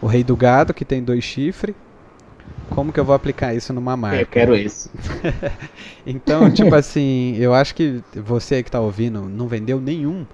[0.02, 1.76] o Rei do Gado, que tem dois chifres,
[2.70, 4.20] como que eu vou aplicar isso numa marca?
[4.20, 4.90] Eu quero isso.
[6.06, 10.24] então, tipo assim, eu acho que você que está ouvindo não vendeu nenhum.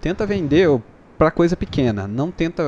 [0.00, 0.68] Tenta vender
[1.18, 2.08] para coisa pequena.
[2.08, 2.62] Não tenta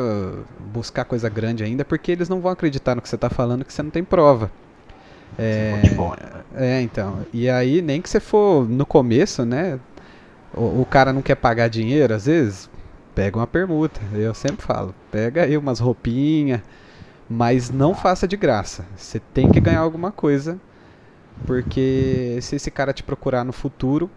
[0.73, 3.73] buscar coisa grande ainda, porque eles não vão acreditar no que você está falando, que
[3.73, 4.51] você não tem prova.
[5.39, 5.81] É,
[6.55, 7.21] é, então.
[7.33, 9.79] E aí, nem que você for no começo, né?
[10.55, 12.69] O, o cara não quer pagar dinheiro, às vezes,
[13.15, 14.01] pega uma permuta.
[14.13, 16.61] Eu sempre falo, pega aí umas roupinhas
[17.29, 18.87] mas não faça de graça.
[18.97, 20.59] Você tem que ganhar alguma coisa,
[21.47, 24.11] porque se esse cara te procurar no futuro,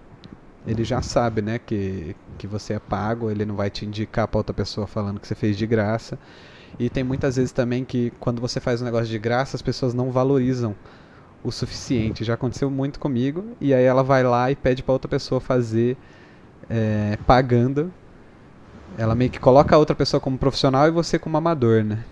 [0.66, 4.38] ele já sabe, né, que, que você é pago, ele não vai te indicar para
[4.38, 6.18] outra pessoa falando que você fez de graça.
[6.80, 9.94] E tem muitas vezes também que quando você faz um negócio de graça, as pessoas
[9.94, 10.76] não valorizam
[11.44, 12.24] o suficiente.
[12.24, 15.98] Já aconteceu muito comigo, e aí ela vai lá e pede para outra pessoa fazer
[16.70, 17.92] é, pagando.
[18.98, 22.04] Ela meio que coloca a outra pessoa como profissional e você como amador, né?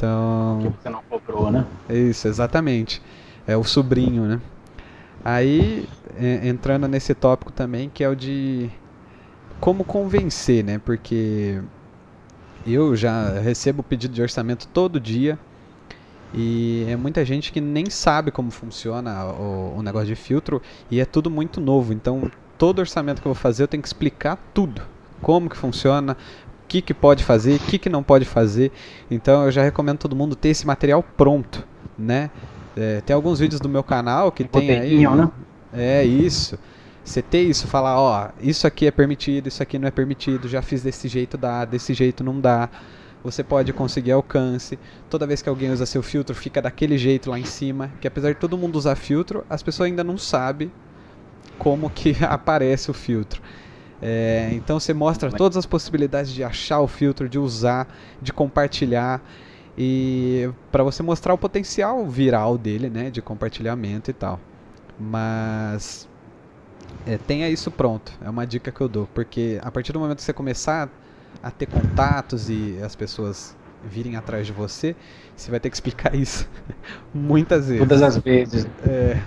[0.00, 0.58] Então.
[0.62, 1.66] Que você não cobrou, né?
[1.90, 3.02] Isso, exatamente.
[3.46, 4.40] É o sobrinho, né?
[5.22, 5.86] Aí,
[6.42, 8.70] entrando nesse tópico também, que é o de
[9.60, 10.80] como convencer, né?
[10.82, 11.60] Porque
[12.66, 15.38] eu já recebo pedido de orçamento todo dia
[16.32, 20.98] e é muita gente que nem sabe como funciona o, o, negócio de filtro e
[20.98, 21.92] é tudo muito novo.
[21.92, 24.80] Então, todo orçamento que eu vou fazer, eu tenho que explicar tudo.
[25.20, 26.16] Como que funciona,
[26.70, 28.70] que, que pode fazer, o que, que não pode fazer.
[29.10, 31.66] Então eu já recomendo todo mundo ter esse material pronto,
[31.98, 32.30] né?
[32.76, 35.06] É, tem alguns vídeos do meu canal que tem, tem aí.
[35.06, 35.30] Né?
[35.72, 36.56] É isso.
[37.02, 40.62] Você ter isso, falar, ó, isso aqui é permitido, isso aqui não é permitido, já
[40.62, 42.68] fiz desse jeito, dá, desse jeito não dá.
[43.24, 44.78] Você pode conseguir alcance.
[45.10, 47.90] Toda vez que alguém usa seu filtro, fica daquele jeito lá em cima.
[48.00, 50.70] Que apesar de todo mundo usar filtro, as pessoas ainda não sabem
[51.58, 53.42] como que aparece o filtro.
[54.02, 57.86] É, então você mostra todas as possibilidades de achar o filtro, de usar,
[58.20, 59.22] de compartilhar
[59.76, 64.40] e para você mostrar o potencial viral dele, né, de compartilhamento e tal.
[64.98, 66.08] Mas
[67.06, 70.18] é, tenha isso pronto, é uma dica que eu dou, porque a partir do momento
[70.18, 70.88] que você começar
[71.42, 74.94] a ter contatos e as pessoas virem atrás de você,
[75.34, 76.48] você vai ter que explicar isso
[77.12, 77.80] muitas vezes.
[77.80, 78.66] Todas as vezes.
[78.86, 79.22] É.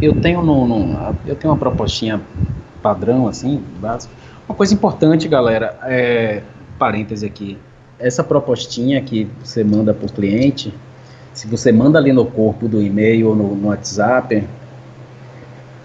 [0.00, 2.20] Eu tenho no, no, eu tenho uma propostinha
[2.82, 4.12] padrão assim, básico.
[4.48, 6.42] Uma coisa importante, galera, é
[6.78, 7.58] parêntese aqui.
[7.98, 10.74] Essa propostinha que você manda para o cliente,
[11.32, 14.46] se você manda ali no corpo do e-mail ou no, no WhatsApp,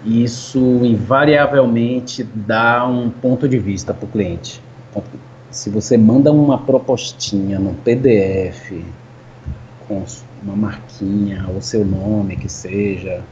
[0.04, 4.62] isso invariavelmente dá um ponto de vista para o cliente.
[5.50, 8.82] Se você manda uma propostinha no PDF
[9.88, 10.04] com
[10.42, 13.22] uma marquinha ou seu nome que seja,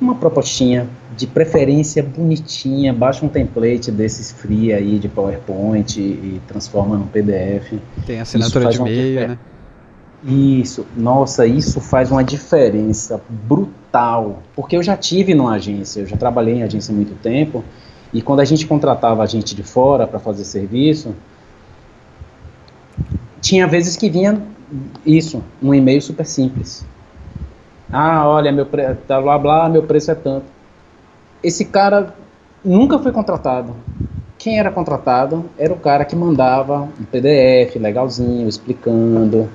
[0.00, 6.42] uma propostinha de preferência bonitinha, baixa um template desses free aí de PowerPoint e, e
[6.46, 7.74] transforma no PDF.
[8.06, 9.38] Tem assinatura de e-mail, né?
[10.24, 14.42] Isso, nossa, isso faz uma diferença brutal.
[14.54, 17.64] Porque eu já tive numa agência, eu já trabalhei em agência há muito tempo,
[18.12, 21.14] e quando a gente contratava a gente de fora para fazer serviço,
[23.40, 24.40] tinha vezes que vinha
[25.04, 26.84] isso, um e-mail super simples.
[27.90, 28.94] Ah, olha, meu pre...
[28.94, 30.46] tá, blá blá, meu preço é tanto.
[31.42, 32.14] Esse cara
[32.64, 33.74] nunca foi contratado.
[34.38, 39.48] Quem era contratado era o cara que mandava um PDF legalzinho, explicando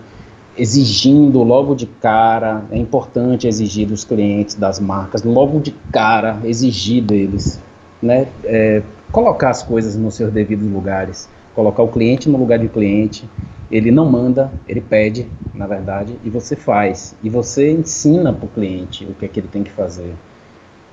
[0.58, 7.04] exigindo logo de cara, é importante exigir dos clientes, das marcas, logo de cara, exigir
[7.04, 7.60] deles,
[8.02, 8.28] né?
[8.44, 13.28] É, colocar as coisas nos seus devidos lugares, colocar o cliente no lugar do cliente.
[13.74, 17.16] Ele não manda, ele pede, na verdade, e você faz.
[17.24, 20.14] E você ensina para o cliente o que é que ele tem que fazer.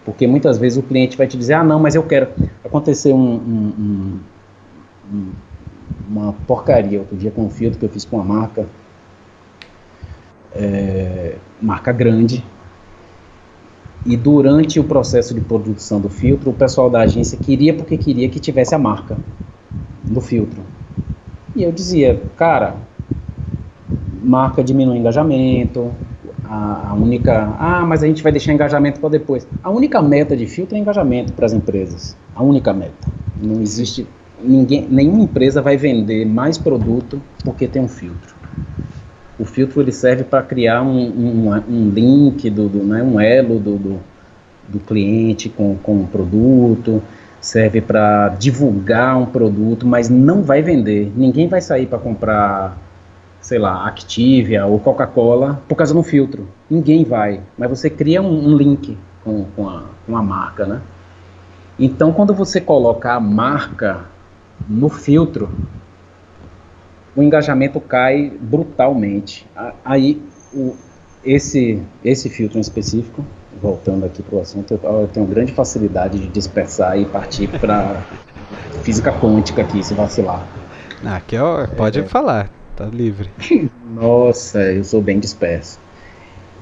[0.02, 2.28] Porque muitas vezes o cliente vai te dizer, ah, não, mas eu quero.
[2.64, 4.18] Aconteceu um, um,
[5.12, 5.30] um,
[6.08, 8.66] uma porcaria outro dia com um filtro que eu fiz com uma marca
[10.54, 12.42] é, marca grande.
[14.06, 18.26] E durante o processo de produção do filtro, o pessoal da agência queria porque queria
[18.30, 19.18] que tivesse a marca
[20.02, 20.62] do filtro.
[21.60, 22.74] E eu dizia, cara,
[24.22, 25.92] marca diminui o engajamento,
[26.42, 27.54] a, única.
[27.58, 29.46] Ah, mas a gente vai deixar engajamento para depois.
[29.62, 32.16] A única meta de filtro é engajamento para as empresas.
[32.34, 33.06] A única meta.
[33.36, 34.06] Não existe.
[34.42, 38.34] Ninguém, nenhuma empresa vai vender mais produto porque tem um filtro.
[39.38, 43.58] O filtro ele serve para criar um, um, um, link, do, do né, um elo
[43.58, 44.00] do, do,
[44.66, 47.02] do cliente com, com o produto,
[47.40, 51.12] serve para divulgar um produto, mas não vai vender.
[51.16, 52.76] Ninguém vai sair para comprar,
[53.40, 56.48] sei lá, Activia ou Coca-Cola por causa do filtro.
[56.68, 57.40] Ninguém vai.
[57.56, 60.80] Mas você cria um, um link com, com, a, com a marca, né?
[61.78, 64.04] Então, quando você coloca a marca
[64.68, 65.50] no filtro,
[67.16, 69.46] o engajamento cai brutalmente.
[69.82, 70.22] Aí,
[70.52, 70.76] o,
[71.24, 73.24] esse, esse filtro em específico,
[73.60, 78.02] voltando aqui para o assunto, eu, tenho grande facilidade de dispersar e partir para
[78.82, 80.46] física quântica aqui, se vacilar.
[81.04, 83.30] Ah, aqui ó, pode é, falar, tá livre.
[83.94, 85.78] Nossa, eu sou bem disperso.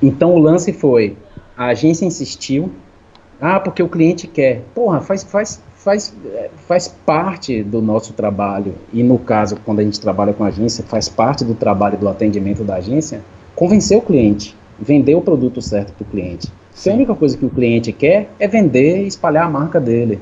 [0.03, 1.17] Então o lance foi,
[1.57, 2.71] a agência insistiu,
[3.41, 4.63] ah, porque o cliente quer.
[4.75, 6.15] Porra, faz, faz, faz,
[6.67, 11.09] faz parte do nosso trabalho, e no caso, quando a gente trabalha com agência, faz
[11.09, 13.23] parte do trabalho do atendimento da agência,
[13.55, 16.49] convencer o cliente, vender o produto certo para o cliente.
[16.79, 20.21] Se a única coisa que o cliente quer é vender e espalhar a marca dele.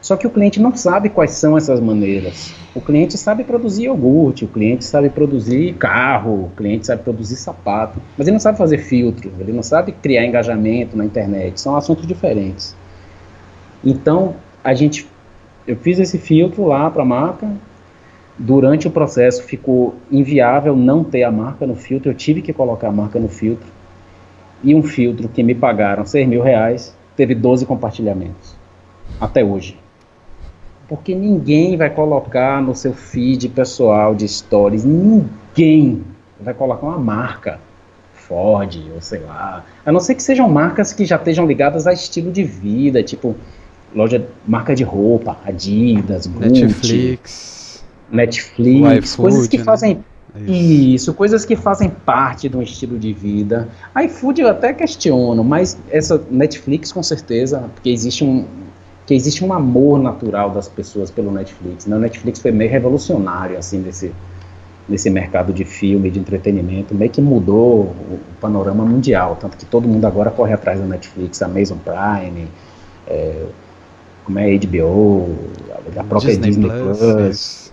[0.00, 2.54] Só que o cliente não sabe quais são essas maneiras.
[2.72, 8.00] O cliente sabe produzir iogurte, o cliente sabe produzir carro, o cliente sabe produzir sapato,
[8.16, 11.60] mas ele não sabe fazer filtro, ele não sabe criar engajamento na internet.
[11.60, 12.76] São assuntos diferentes.
[13.84, 15.04] Então, a gente,
[15.66, 17.50] eu fiz esse filtro lá para a marca.
[18.38, 22.08] Durante o processo ficou inviável não ter a marca no filtro.
[22.08, 23.77] Eu tive que colocar a marca no filtro.
[24.62, 28.56] E um filtro que me pagaram 6 mil reais teve 12 compartilhamentos.
[29.20, 29.78] Até hoje.
[30.88, 36.02] Porque ninguém vai colocar no seu feed pessoal de stories, ninguém
[36.40, 37.60] vai colocar uma marca.
[38.14, 39.64] Ford, ou sei lá.
[39.84, 43.34] A não ser que sejam marcas que já estejam ligadas a estilo de vida, tipo
[43.94, 49.64] loja, marca de roupa, Adidas, Gucci, Netflix, Netflix, coisas que né?
[50.32, 50.94] Fazem Isso.
[50.94, 51.14] Isso.
[51.14, 53.68] coisas que fazem parte de um estilo de vida.
[53.94, 58.44] A iFood eu até questiono, mas essa Netflix com certeza, porque existe um
[59.06, 61.86] que existe um amor natural das pessoas pelo Netflix.
[61.86, 61.96] Né?
[61.96, 64.12] O Netflix foi meio revolucionário assim nesse
[64.88, 69.86] nesse mercado de filme, de entretenimento, meio que mudou o, panorama mundial, tanto que todo
[69.86, 72.48] mundo agora corre atrás da Netflix, Amazon Prime,
[73.06, 73.46] é,
[74.24, 75.36] como é HBO,
[75.96, 77.67] a própria Disney, Disney Plus, Plus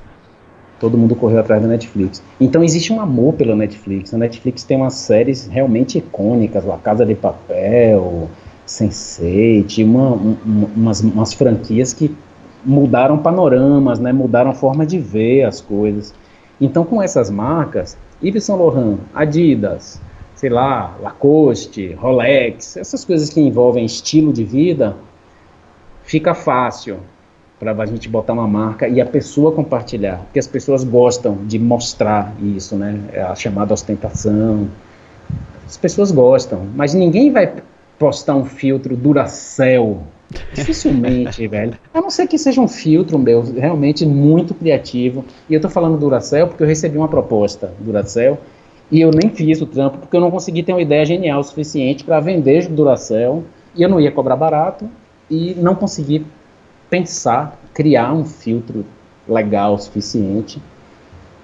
[0.80, 2.22] todo mundo correu atrás da Netflix.
[2.40, 4.14] Então existe um amor pela Netflix.
[4.14, 8.30] A Netflix tem umas séries realmente icônicas, A Casa de Papel,
[8.68, 12.16] Sense8, uma, uma, umas, umas franquias que
[12.64, 16.14] mudaram panoramas, né, mudaram a forma de ver as coisas.
[16.60, 20.02] Então com essas marcas, Yves Saint Laurent, Adidas,
[20.36, 24.96] sei lá, Lacoste, Rolex, essas coisas que envolvem estilo de vida,
[26.04, 26.98] fica fácil
[27.74, 31.58] para a gente botar uma marca e a pessoa compartilhar, porque as pessoas gostam de
[31.58, 33.00] mostrar isso, né?
[33.14, 34.68] É a chamada ostentação.
[35.66, 37.52] As pessoas gostam, mas ninguém vai
[37.98, 40.04] postar um filtro Duracell.
[40.54, 41.74] Dificilmente, velho.
[41.94, 45.24] A não ser que seja um filtro, meu, realmente muito criativo.
[45.50, 48.38] E eu tô falando Duracell porque eu recebi uma proposta Duracell
[48.92, 51.44] e eu nem fiz o trampo porque eu não consegui ter uma ideia genial o
[51.44, 53.44] suficiente para vender Duracell
[53.76, 54.90] e eu não ia cobrar barato
[55.30, 56.26] e não consegui
[56.90, 58.86] pensar, criar um filtro
[59.28, 60.62] legal o suficiente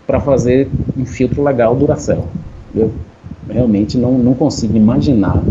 [0.06, 2.28] para fazer um filtro legal Duracell.
[2.76, 2.92] Eu
[3.50, 5.42] realmente não, não consigo imaginar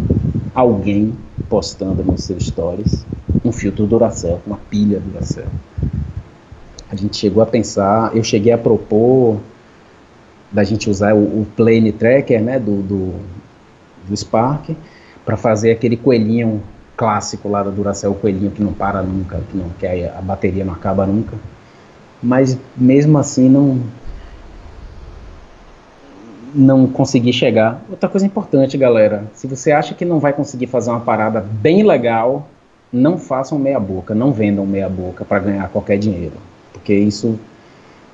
[0.54, 1.14] alguém
[1.48, 3.04] postando nos seus stories
[3.44, 5.48] um filtro Duracell, uma pilha Duracell.
[6.90, 9.38] A gente chegou a pensar, eu cheguei a propor
[10.50, 13.14] da gente usar o, o Plane Tracker né, do, do,
[14.08, 14.70] do Spark
[15.24, 16.60] para fazer aquele coelhinho
[17.00, 20.20] clássico lá da Duracell, o coelhinho que não para nunca, que, não, que a, a
[20.20, 21.34] bateria não acaba nunca.
[22.22, 23.80] Mas mesmo assim não
[26.54, 27.80] não consegui chegar.
[27.88, 31.82] Outra coisa importante, galera, se você acha que não vai conseguir fazer uma parada bem
[31.84, 32.46] legal,
[32.92, 36.34] não façam meia boca, não vendam meia boca para ganhar qualquer dinheiro,
[36.70, 37.38] porque isso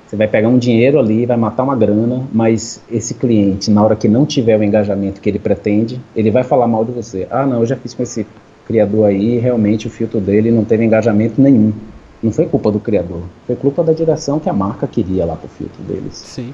[0.05, 3.95] você vai pegar um dinheiro ali, vai matar uma grana, mas esse cliente, na hora
[3.95, 7.27] que não tiver o engajamento que ele pretende, ele vai falar mal de você.
[7.29, 8.25] Ah, não, eu já fiz com esse
[8.67, 11.73] criador aí, realmente o filtro dele não teve engajamento nenhum.
[12.21, 15.47] Não foi culpa do criador, foi culpa da direção que a marca queria lá pro
[15.47, 16.15] filtro deles.
[16.15, 16.53] Sim.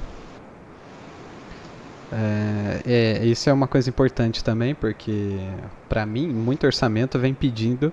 [2.12, 5.40] É, é, isso é uma coisa importante também, porque
[5.90, 7.92] para mim, muito orçamento vem pedindo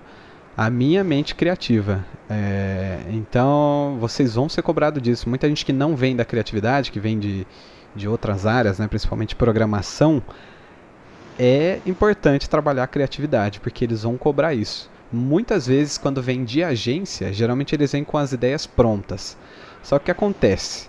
[0.55, 2.05] a minha mente criativa.
[2.29, 5.27] É, então, vocês vão ser cobrados disso.
[5.27, 7.47] Muita gente que não vem da criatividade, que vem de,
[7.95, 10.21] de outras áreas, né, principalmente programação,
[11.43, 14.91] é importante trabalhar a criatividade, porque eles vão cobrar isso.
[15.11, 19.35] Muitas vezes, quando vem de agência, geralmente eles vêm com as ideias prontas.
[19.81, 20.87] Só que o que acontece?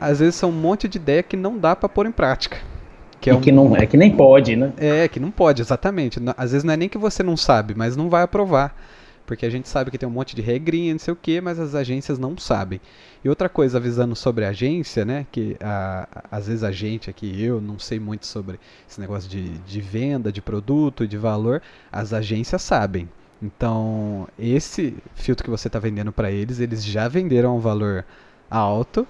[0.00, 2.58] Às vezes são um monte de ideia que não dá para pôr em prática.
[3.20, 3.40] Que é, um...
[3.40, 4.72] que não, é que nem pode, né?
[4.76, 6.20] É, que não pode, exatamente.
[6.36, 8.74] Às vezes não é nem que você não sabe, mas não vai aprovar.
[9.26, 11.58] Porque a gente sabe que tem um monte de regrinha, não sei o que, mas
[11.58, 12.80] as agências não sabem.
[13.24, 15.26] E outra coisa, avisando sobre a agência, né?
[15.32, 18.58] Que a, às vezes a gente aqui, eu não sei muito sobre
[18.88, 21.60] esse negócio de, de venda, de produto, de valor,
[21.90, 23.08] as agências sabem.
[23.42, 28.04] Então, esse filtro que você está vendendo para eles, eles já venderam a um valor
[28.50, 29.06] alto.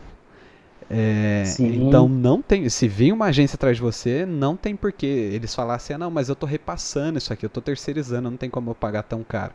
[0.89, 5.53] É, então não tem, se vir uma agência atrás de você, não tem porquê eles
[5.53, 8.71] falassem, ah, não, mas eu estou repassando isso aqui, eu estou terceirizando, não tem como
[8.71, 9.53] eu pagar tão caro.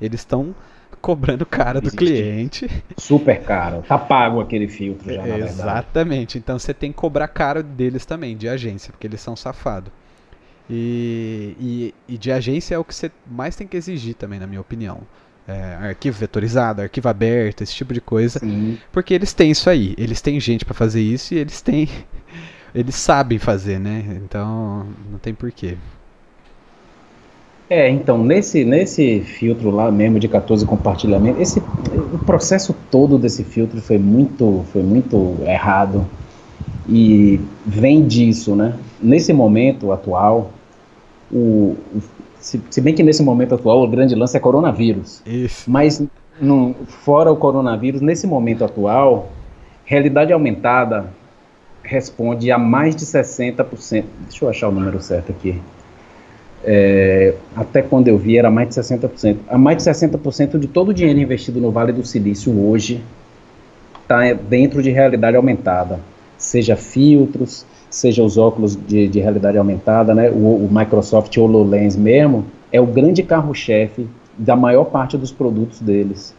[0.00, 0.54] Eles estão
[1.00, 2.68] cobrando caro do cliente.
[2.96, 3.82] Super caro.
[3.86, 6.38] Tá pago aquele filtro já, Exatamente.
[6.38, 9.92] Então você tem que cobrar caro deles também, de agência, porque eles são safados.
[10.70, 14.46] E, e, e, de agência é o que você mais tem que exigir também, na
[14.46, 15.00] minha opinião.
[15.46, 18.38] É, arquivo vetorizado, arquivo aberto, esse tipo de coisa.
[18.38, 18.78] Sim.
[18.92, 19.94] Porque eles têm isso aí.
[19.98, 21.88] Eles têm gente para fazer isso e eles têm.
[22.74, 24.02] Eles sabem fazer, né?
[24.24, 25.76] Então não tem porquê.
[27.74, 33.42] É, então, nesse, nesse filtro lá mesmo de 14 compartilhamentos, esse, o processo todo desse
[33.44, 36.06] filtro foi muito, foi muito errado
[36.86, 38.74] e vem disso, né?
[39.02, 40.50] Nesse momento atual,
[41.32, 41.74] o,
[42.38, 45.70] se, se, bem que nesse momento atual o grande lance é coronavírus, Isso.
[45.70, 46.04] mas
[46.38, 49.30] no, fora o coronavírus, nesse momento atual,
[49.86, 51.06] realidade aumentada
[51.82, 54.04] responde a mais de 60%.
[54.28, 55.58] Deixa eu achar o número certo aqui
[56.64, 59.36] é, até quando eu vi, era mais de 60%.
[59.48, 63.02] A mais de 60% de todo o dinheiro investido no Vale do Silício hoje
[64.02, 66.00] está dentro de realidade aumentada.
[66.38, 70.30] Seja filtros, seja os óculos de, de realidade aumentada, né?
[70.30, 74.06] o, o Microsoft HoloLens mesmo, é o grande carro-chefe
[74.36, 76.34] da maior parte dos produtos deles.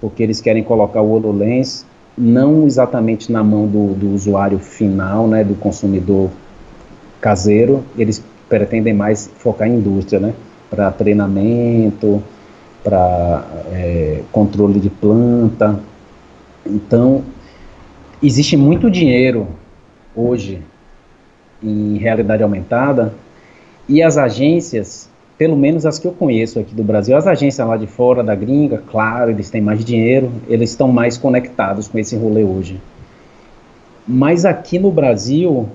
[0.00, 1.86] Porque eles querem colocar o HoloLens
[2.16, 6.30] não exatamente na mão do, do usuário final, né, do consumidor
[7.20, 10.34] caseiro, eles pretendem mais focar em indústria, né,
[10.70, 12.22] para treinamento,
[12.82, 15.80] para é, controle de planta.
[16.66, 17.22] Então,
[18.22, 19.48] existe muito dinheiro
[20.14, 20.60] hoje
[21.62, 23.14] em realidade aumentada
[23.88, 27.76] e as agências, pelo menos as que eu conheço aqui do Brasil, as agências lá
[27.76, 32.16] de fora da gringa, claro, eles têm mais dinheiro, eles estão mais conectados com esse
[32.16, 32.80] rolê hoje.
[34.06, 35.68] Mas aqui no Brasil,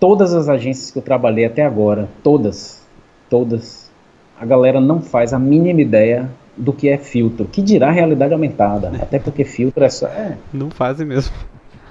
[0.00, 2.82] todas as agências que eu trabalhei até agora, todas,
[3.28, 3.90] todas,
[4.38, 8.92] a galera não faz a mínima ideia do que é filtro, que dirá realidade aumentada,
[9.00, 10.06] até porque filtro é só...
[10.06, 11.32] É, não fazem mesmo.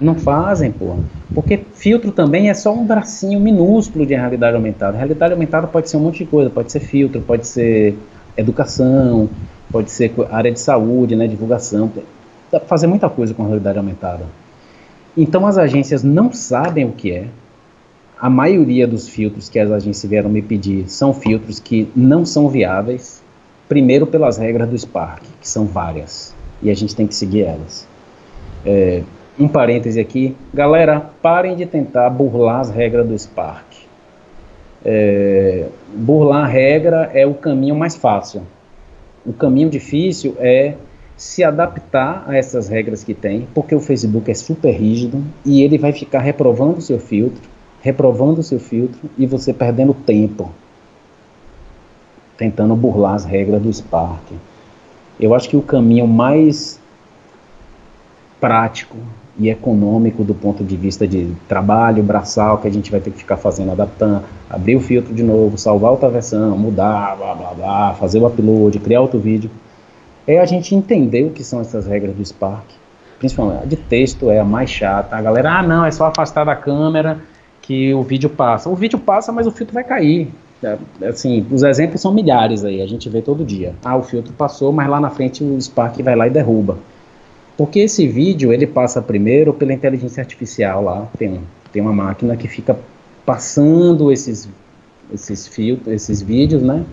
[0.00, 0.98] Não fazem, porra.
[1.34, 4.96] Porque filtro também é só um bracinho minúsculo de realidade aumentada.
[4.96, 7.96] Realidade aumentada pode ser um monte de coisa, pode ser filtro, pode ser
[8.36, 9.28] educação,
[9.72, 11.90] pode ser área de saúde, né, divulgação.
[12.50, 14.24] Dá pra fazer muita coisa com realidade aumentada.
[15.16, 17.26] Então as agências não sabem o que é.
[18.20, 22.48] A maioria dos filtros que as agências vieram me pedir são filtros que não são
[22.48, 23.22] viáveis.
[23.68, 27.86] Primeiro pelas regras do Spark, que são várias, e a gente tem que seguir elas.
[28.64, 29.02] É,
[29.38, 30.34] um parêntese aqui.
[30.52, 33.66] Galera, parem de tentar burlar as regras do Spark.
[34.84, 38.42] É, burlar a regra é o caminho mais fácil.
[39.24, 40.74] O caminho difícil é
[41.16, 45.76] se adaptar a essas regras que tem, porque o Facebook é super rígido e ele
[45.76, 47.42] vai ficar reprovando o seu filtro,
[47.80, 50.50] reprovando o seu filtro e você perdendo tempo
[52.38, 54.32] tentando burlar as regras do Spark.
[55.18, 56.80] Eu acho que o caminho mais
[58.40, 58.96] prático
[59.36, 63.18] e econômico do ponto de vista de trabalho braçal que a gente vai ter que
[63.18, 67.94] ficar fazendo, adaptando, abrir o filtro de novo, salvar outra versão, mudar, blá blá blá,
[67.94, 69.50] fazer o upload, criar outro vídeo.
[70.24, 72.66] É a gente entender o que são essas regras do Spark.
[73.18, 75.16] Principalmente a de texto é a mais chata.
[75.16, 77.18] A galera, ah não, é só afastar da câmera
[77.68, 78.70] que o vídeo passa.
[78.70, 80.32] O vídeo passa, mas o filtro vai cair.
[80.62, 83.74] É, assim, os exemplos são milhares aí, a gente vê todo dia.
[83.84, 86.78] Ah, o filtro passou, mas lá na frente o Spark vai lá e derruba.
[87.58, 92.48] Porque esse vídeo ele passa primeiro pela inteligência artificial lá, tem, tem uma máquina que
[92.48, 92.74] fica
[93.26, 94.48] passando esses,
[95.12, 96.86] esses filtros, esses vídeos, né?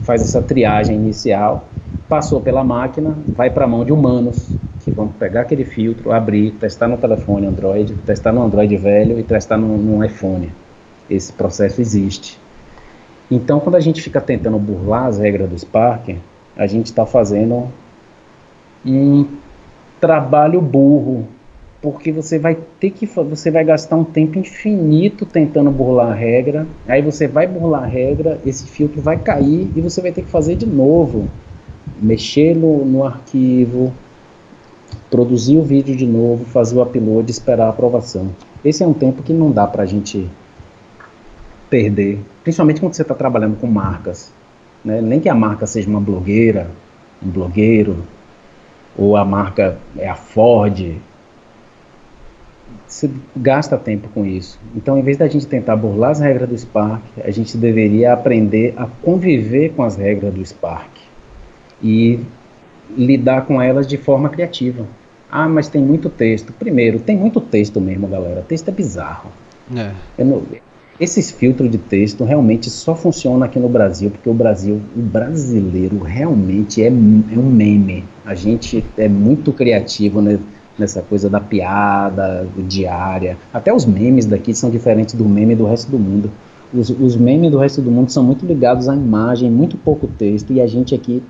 [0.00, 1.68] Faz essa triagem inicial,
[2.08, 4.54] passou pela máquina, vai para a mão de humanos
[4.84, 9.22] que vão pegar aquele filtro, abrir, testar no telefone Android, testar no Android velho e
[9.22, 10.52] testar no, no iPhone.
[11.08, 12.38] Esse processo existe.
[13.30, 16.16] Então, quando a gente fica tentando burlar as regras do Spark,
[16.54, 17.68] a gente está fazendo
[18.84, 19.26] um
[19.98, 21.26] trabalho burro,
[21.80, 26.66] porque você vai ter que você vai gastar um tempo infinito tentando burlar a regra,
[26.86, 30.30] aí você vai burlar a regra, esse filtro vai cair e você vai ter que
[30.30, 31.26] fazer de novo,
[32.00, 33.92] mexer no, no arquivo,
[35.14, 38.30] produzir o vídeo de novo, fazer o upload, esperar a aprovação.
[38.64, 40.28] Esse é um tempo que não dá para a gente
[41.70, 44.32] perder, principalmente quando você está trabalhando com marcas,
[44.84, 45.00] né?
[45.00, 46.68] nem que a marca seja uma blogueira,
[47.24, 48.02] um blogueiro,
[48.98, 50.96] ou a marca é a Ford.
[52.84, 54.58] Você gasta tempo com isso.
[54.74, 58.74] Então, em vez da gente tentar burlar as regras do Spark, a gente deveria aprender
[58.76, 60.90] a conviver com as regras do Spark
[61.80, 62.18] e
[62.98, 64.84] lidar com elas de forma criativa.
[65.36, 66.52] Ah, mas tem muito texto.
[66.52, 68.44] Primeiro, tem muito texto mesmo, galera.
[68.46, 69.32] Texto é bizarro.
[69.74, 70.22] É.
[70.22, 70.40] Não,
[71.00, 75.98] esses filtros de texto realmente só funcionam aqui no Brasil, porque o Brasil, o brasileiro
[75.98, 78.04] realmente é, é um meme.
[78.24, 80.38] A gente é muito criativo né,
[80.78, 83.36] nessa coisa da piada diária.
[83.52, 86.30] Até os memes daqui são diferentes do meme do resto do mundo.
[86.72, 90.52] Os, os memes do resto do mundo são muito ligados à imagem, muito pouco texto,
[90.52, 91.20] e a gente aqui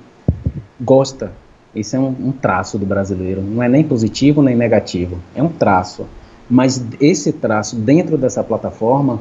[0.79, 1.31] gosta.
[1.75, 3.41] Esse é um, um traço do brasileiro.
[3.41, 6.07] Não é nem positivo nem negativo, é um traço.
[6.49, 9.19] Mas esse traço dentro dessa plataforma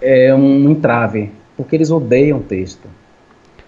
[0.00, 2.88] é um entrave, porque eles odeiam texto.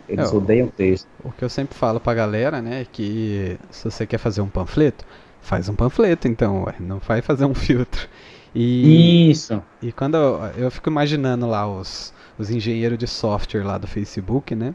[0.08, 1.06] Eles é, odeiam texto.
[1.24, 4.48] O que eu sempre falo pra galera, né, é que se você quer fazer um
[4.48, 5.04] panfleto,
[5.40, 8.08] faz um panfleto, então, não vai fazer um filtro.
[8.54, 9.62] E, Isso.
[9.82, 14.54] E quando eu, eu fico imaginando lá os, os engenheiros de software lá do Facebook,
[14.54, 14.74] né,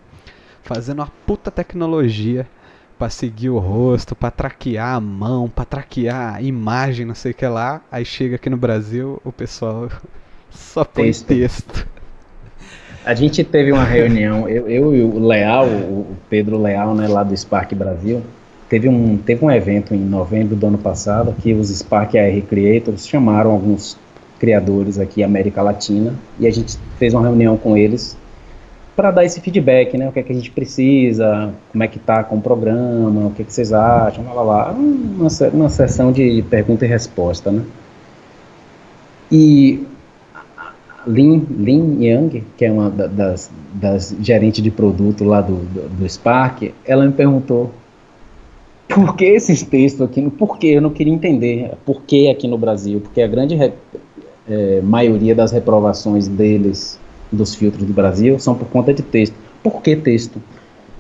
[0.62, 2.48] fazendo uma puta tecnologia
[3.04, 7.36] para seguir o rosto, para traquear a mão, para traquear a imagem, não sei o
[7.36, 7.82] que lá.
[7.92, 9.90] Aí chega aqui no Brasil, o pessoal
[10.50, 11.26] só põe texto.
[11.26, 11.88] texto.
[13.06, 17.24] A gente teve uma reunião, eu, eu e o Leal, o Pedro Leal, né, lá
[17.24, 18.22] do Spark Brasil,
[18.70, 23.06] teve um, teve um evento em novembro do ano passado que os Spark AR Creators
[23.06, 23.98] chamaram alguns
[24.40, 28.16] criadores aqui América Latina e a gente fez uma reunião com eles
[28.96, 30.08] para dar esse feedback, né?
[30.08, 33.32] O que é que a gente precisa, como é que tá com o programa, o
[33.32, 34.72] que, é que vocês acham, lá, lá, lá.
[34.72, 37.64] Uma, uma sessão de pergunta e resposta, né?
[39.32, 39.84] E
[41.08, 46.10] Lin, Lin Yang, que é uma das, das gerentes de produto lá do, do, do
[46.10, 47.72] Spark, ela me perguntou
[48.88, 52.58] por que esses textos aqui, por que eu não queria entender, por que aqui no
[52.58, 53.58] Brasil, porque a grande
[54.48, 57.00] é, maioria das reprovações deles
[57.36, 59.36] dos filtros do Brasil são por conta de texto.
[59.62, 60.42] Por que texto?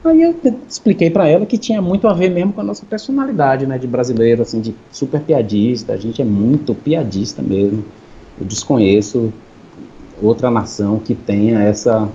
[0.03, 0.35] Aí eu
[0.67, 3.87] expliquei para ela que tinha muito a ver mesmo com a nossa personalidade, né, de
[3.87, 5.93] brasileiro, assim, de super piadista.
[5.93, 7.85] A gente é muito piadista mesmo.
[8.39, 9.31] Eu desconheço
[10.21, 12.09] outra nação que tenha essa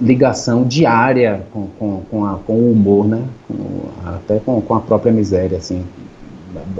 [0.00, 3.22] ligação diária com, com, com, a, com o humor, né?
[3.48, 5.84] Com, até com, com a própria miséria, assim,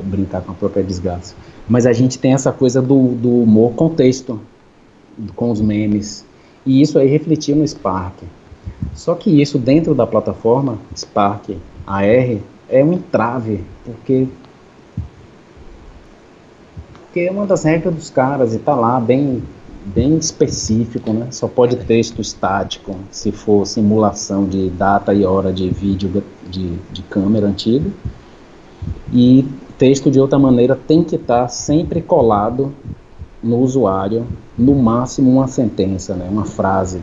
[0.04, 1.34] brincar com a própria desgraça.
[1.68, 4.40] Mas a gente tem essa coisa do, do humor contexto
[5.34, 6.24] com os memes.
[6.64, 8.22] E isso aí refletiu no Spark.
[8.94, 11.50] Só que isso dentro da plataforma Spark
[11.86, 14.28] AR é um entrave, porque
[17.02, 19.42] porque é uma das regras dos caras e tá lá bem
[19.84, 21.28] bem específico, né?
[21.30, 27.02] Só pode texto estático, se for simulação de data e hora de vídeo de, de
[27.02, 27.90] câmera antigo.
[29.12, 29.48] E
[29.78, 32.72] texto de outra maneira tem que estar tá sempre colado
[33.42, 34.26] no usuário,
[34.56, 37.00] no máximo uma sentença, né, uma frase.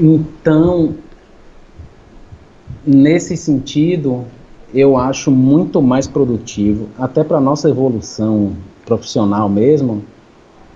[0.00, 0.94] Então,
[2.86, 4.24] nesse sentido,
[4.72, 8.54] eu acho muito mais produtivo, até para nossa evolução
[8.86, 10.02] profissional mesmo,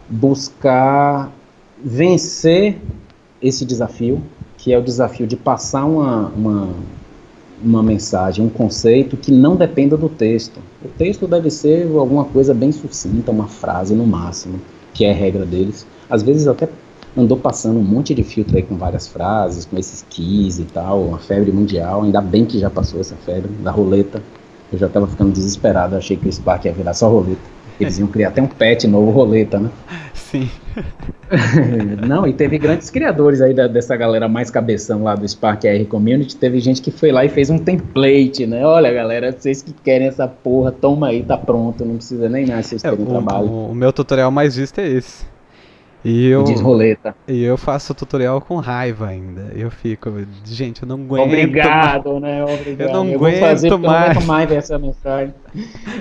[0.09, 1.33] buscar
[1.83, 2.79] vencer
[3.41, 4.21] esse desafio,
[4.59, 6.69] que é o desafio de passar uma, uma
[7.63, 10.61] uma mensagem, um conceito que não dependa do texto.
[10.87, 14.61] O texto deve ser alguma coisa bem sucinta, uma frase no máximo,
[14.95, 15.84] que é a regra deles.
[16.09, 16.68] Às vezes até
[17.16, 21.03] andou passando um monte de filtro aí com várias frases, com esses keys e tal,
[21.03, 22.05] uma febre mundial.
[22.05, 24.22] Ainda bem que já passou essa febre da roleta.
[24.72, 27.56] Eu já estava ficando desesperado, achei que o Spark ia virar só roleta.
[27.79, 29.70] Eles iam criar até um pet novo roleta, né?
[30.14, 30.51] Sim.
[32.07, 35.85] Não, e teve grandes criadores aí da, dessa galera mais cabeção lá do Spark R
[35.85, 36.37] Community.
[36.37, 38.64] Teve gente que foi lá e fez um template, né?
[38.64, 41.85] Olha, galera, vocês que querem essa porra, toma aí, tá pronto.
[41.85, 43.47] Não precisa nem mais vocês é, terem o, trabalho.
[43.47, 45.36] O, o meu tutorial mais visto é esse.
[46.09, 46.45] E eu,
[47.27, 49.51] e eu faço tutorial com raiva ainda.
[49.57, 50.09] Eu fico,
[50.45, 51.25] gente, eu não aguento.
[51.25, 52.45] Obrigado, né?
[52.45, 52.89] Obrigado.
[52.89, 54.15] Eu não eu aguento fazer, mais.
[54.15, 55.35] Eu não mais ver essa mensagem.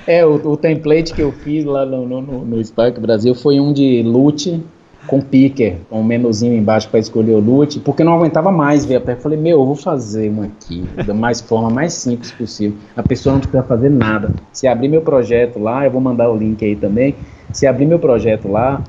[0.06, 3.74] É, o, o, template que eu fiz lá no, no, no Spark Brasil foi um
[3.74, 4.64] de loot
[5.08, 8.98] com picker, com um menuzinho embaixo para escolher o loot, porque não aguentava mais ver
[8.98, 9.22] a peça.
[9.22, 12.78] Falei, meu, eu vou fazer uma aqui, da mais forma mais simples possível.
[12.96, 14.32] A pessoa não precisa fazer nada.
[14.54, 17.16] Se abrir meu projeto lá, eu vou mandar o link aí também.
[17.52, 18.84] Se abrir meu projeto lá,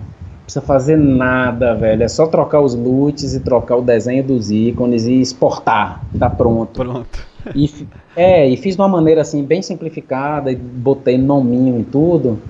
[0.47, 2.03] precisa fazer nada, velho.
[2.03, 6.01] É só trocar os loots e trocar o desenho dos ícones e exportar.
[6.19, 6.81] Tá pronto.
[6.81, 7.27] Pronto.
[7.55, 7.87] E,
[8.17, 12.41] é, e fiz de uma maneira assim, bem simplificada, e botei nominho e tudo,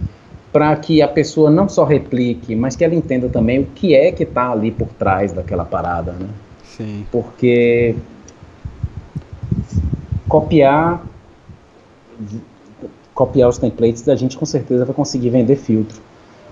[0.53, 4.13] para que a pessoa não só replique, mas que ela entenda também o que é
[4.13, 6.29] que tá ali por trás daquela parada, né?
[6.65, 7.07] Sim.
[7.11, 7.95] Porque
[10.29, 11.03] copiar
[13.15, 16.06] copiar os templates, a gente com certeza vai conseguir vender filtro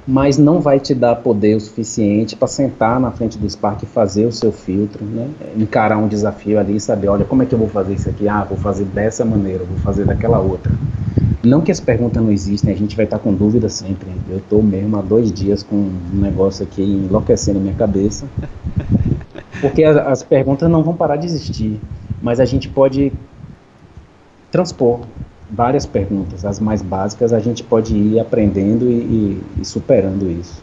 [0.07, 3.87] mas não vai te dar poder o suficiente para sentar na frente do Spark e
[3.87, 5.29] fazer o seu filtro, né?
[5.57, 8.29] encarar um desafio ali e saber, olha, como é que eu vou fazer isso aqui?
[8.29, 10.73] Ah, vou fazer dessa maneira, vou fazer daquela outra.
[11.43, 14.09] Não que as perguntas não existem, a gente vai estar com dúvida sempre.
[14.29, 18.27] Eu estou mesmo há dois dias com um negócio aqui enlouquecendo a minha cabeça,
[19.61, 21.81] porque as, as perguntas não vão parar de existir,
[22.23, 23.13] mas a gente pode
[24.51, 25.01] transpor
[25.55, 30.63] várias perguntas, as mais básicas, a gente pode ir aprendendo e, e, e superando isso.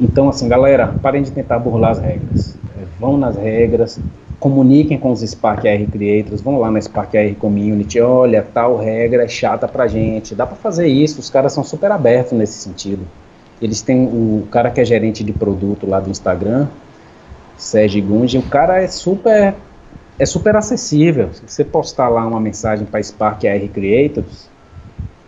[0.00, 2.56] Então, assim, galera, parem de tentar burlar as regras.
[2.78, 4.00] É, vão nas regras,
[4.40, 9.24] comuniquem com os Spark R Creators, vão lá na Spark R Community, olha, tal regra
[9.24, 13.06] é chata pra gente, dá para fazer isso, os caras são super abertos nesse sentido.
[13.62, 16.66] Eles têm o cara que é gerente de produto lá do Instagram,
[17.56, 19.54] Sérgio Gunge, o cara é super
[20.18, 21.30] é super acessível.
[21.32, 24.48] Se você postar lá uma mensagem para Spark AR Creators,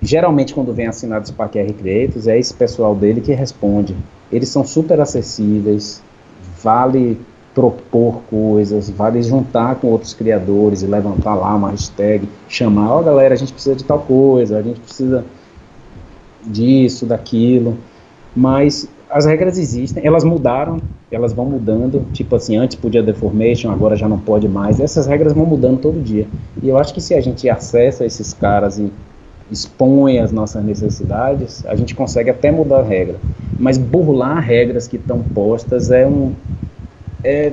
[0.00, 3.96] geralmente quando vem assinado Spark AR Creators, é esse pessoal dele que responde.
[4.30, 6.02] Eles são super acessíveis,
[6.62, 7.18] vale
[7.54, 13.02] propor coisas, vale juntar com outros criadores e levantar lá uma hashtag, chamar, ó oh,
[13.02, 15.24] galera, a gente precisa de tal coisa, a gente precisa
[16.44, 17.78] disso, daquilo,
[18.34, 18.86] mas
[19.16, 20.78] as regras existem, elas mudaram,
[21.10, 24.78] elas vão mudando, tipo assim, antes podia deformation, agora já não pode mais.
[24.78, 26.26] Essas regras vão mudando todo dia.
[26.62, 28.92] E eu acho que se a gente acessa esses caras e
[29.50, 33.16] expõe as nossas necessidades, a gente consegue até mudar a regra.
[33.58, 36.34] Mas burlar regras que estão postas é um
[37.24, 37.52] é,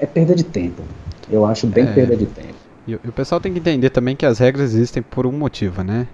[0.00, 0.82] é perda de tempo.
[1.30, 2.54] Eu acho bem é, perda de tempo.
[2.88, 5.84] E, e, o pessoal tem que entender também que as regras existem por um motivo,
[5.84, 6.08] né?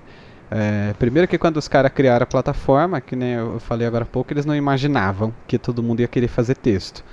[0.50, 4.06] É, primeiro que quando os caras criaram a plataforma, que nem eu falei agora há
[4.06, 7.04] pouco, eles não imaginavam que todo mundo ia querer fazer texto.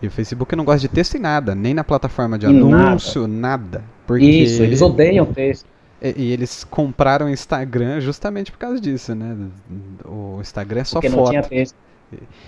[0.00, 3.78] E o Facebook não gosta de texto em nada, nem na plataforma de anúncio, nada.
[3.78, 4.24] nada porque...
[4.24, 5.66] Isso, eles odeiam texto.
[6.00, 9.34] E, e, eles compraram o Instagram justamente por causa disso, né?
[10.04, 11.24] O Instagram é só porque foto.
[11.24, 11.76] Não tinha texto.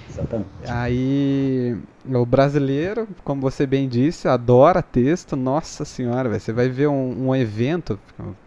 [0.09, 0.49] Exatamente.
[0.69, 1.77] Aí
[2.07, 5.37] o brasileiro, como você bem disse, adora texto.
[5.37, 7.99] Nossa senhora, véio, você vai ver um, um, evento,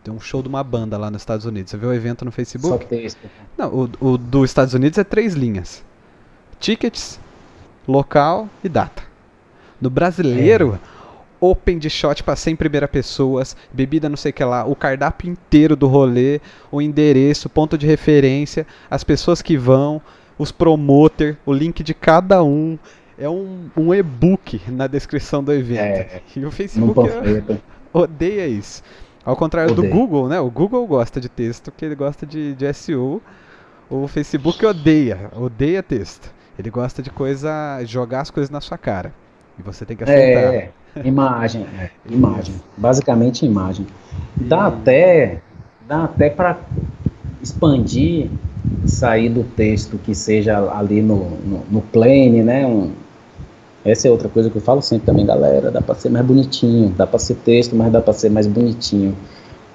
[0.04, 1.72] tem um show de uma banda lá nos Estados Unidos.
[1.72, 2.74] Você vê o evento no Facebook?
[2.74, 3.20] Só que texto.
[3.58, 5.84] Não, o, o dos Estados Unidos é três linhas:
[6.60, 7.20] tickets,
[7.88, 9.04] local e data.
[9.82, 11.00] No brasileiro, é.
[11.40, 15.30] open de shot para 100 primeira pessoas, bebida não sei o que lá, o cardápio
[15.30, 20.02] inteiro do rolê, o endereço, ponto de referência, as pessoas que vão
[20.40, 22.80] os promoter, o link de cada um.
[23.22, 25.82] É um, um e-book na descrição do evento.
[25.82, 26.98] É, e o Facebook
[27.92, 28.82] odeia isso.
[29.26, 30.40] Ao contrário do Google, né?
[30.40, 33.22] O Google gosta de texto, porque ele gosta de, de SEO.
[33.90, 36.34] O Facebook odeia, odeia texto.
[36.58, 39.14] Ele gosta de coisa, jogar as coisas na sua cara.
[39.58, 40.54] E você tem que aceitar.
[40.54, 40.72] É,
[41.04, 42.56] imagem, é, imagem.
[42.78, 43.86] Basicamente imagem.
[44.36, 45.42] Dá até,
[45.86, 46.58] dá até para
[47.42, 48.30] expandir
[48.86, 52.66] sair do texto que seja ali no, no, no plane, né?
[52.66, 52.92] Um,
[53.86, 55.72] essa é outra coisa que eu falo sempre também, galera.
[55.72, 59.16] Dá para ser mais bonitinho, dá para ser texto, mas dá para ser mais bonitinho.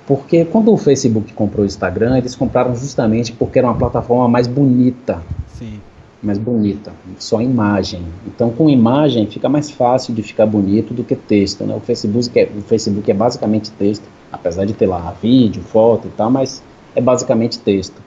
[0.06, 4.46] Porque quando o Facebook comprou o Instagram, eles compraram justamente porque era uma plataforma mais
[4.46, 5.22] bonita.
[5.58, 5.80] Sim.
[6.22, 8.02] Mais bonita, só imagem.
[8.26, 11.74] Então, com imagem fica mais fácil de ficar bonito do que texto, né?
[11.74, 16.10] O Facebook é, o Facebook é basicamente texto, apesar de ter lá vídeo, foto e
[16.10, 16.62] tal, mas
[16.94, 18.00] é basicamente texto.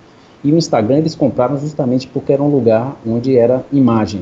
[0.43, 4.21] E o Instagram eles compraram justamente porque era um lugar onde era imagem.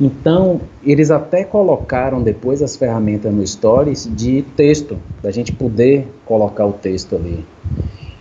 [0.00, 6.66] Então, eles até colocaram depois as ferramentas no Stories de texto, da gente poder colocar
[6.66, 7.44] o texto ali.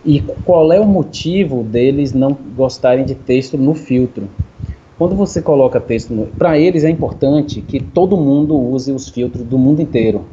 [0.05, 4.27] E qual é o motivo deles não gostarem de texto no filtro?
[4.97, 9.57] Quando você coloca texto, para eles é importante que todo mundo use os filtros do
[9.57, 10.25] mundo inteiro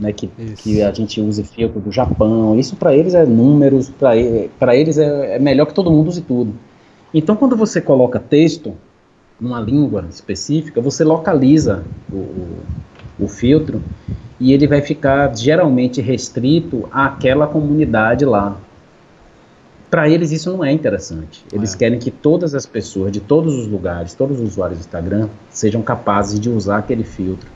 [0.00, 2.58] né, que, que a gente use filtro do Japão.
[2.58, 6.54] Isso para eles é números, para eles é, é, melhor que todo mundo use tudo.
[7.12, 8.74] Então, quando você coloca texto
[9.38, 12.58] numa língua específica, você localiza o, o,
[13.20, 13.82] o filtro
[14.38, 18.56] e ele vai ficar geralmente restrito àquela comunidade lá.
[19.90, 21.44] Para eles isso não é interessante.
[21.52, 21.76] Eles é.
[21.76, 25.82] querem que todas as pessoas de todos os lugares, todos os usuários do Instagram, sejam
[25.82, 27.50] capazes de usar aquele filtro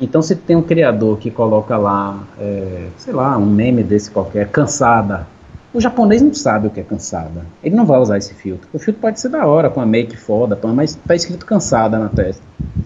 [0.00, 4.50] então, se tem um criador que coloca lá, é, sei lá, um meme desse qualquer,
[4.50, 5.26] cansada,
[5.72, 7.46] o japonês não sabe o que é cansada.
[7.62, 8.68] Ele não vai usar esse filtro.
[8.72, 12.08] O filtro pode ser da hora, com a make foda, mas tá escrito cansada na
[12.08, 12.42] testa.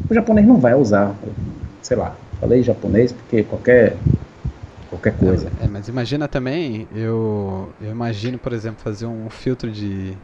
[0.08, 1.14] O japonês não vai usar.
[1.82, 3.98] Sei lá, falei japonês porque qualquer
[4.88, 5.52] qualquer coisa.
[5.60, 10.16] É, é, mas imagina também, eu, eu imagino, por exemplo, fazer um filtro de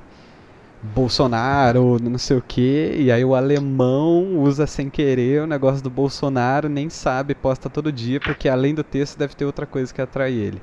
[0.93, 5.89] Bolsonaro, não sei o que, e aí o alemão usa sem querer o negócio do
[5.89, 10.03] Bolsonaro, nem sabe, posta todo dia, porque além do texto deve ter outra coisa que
[10.03, 10.61] atrai ele.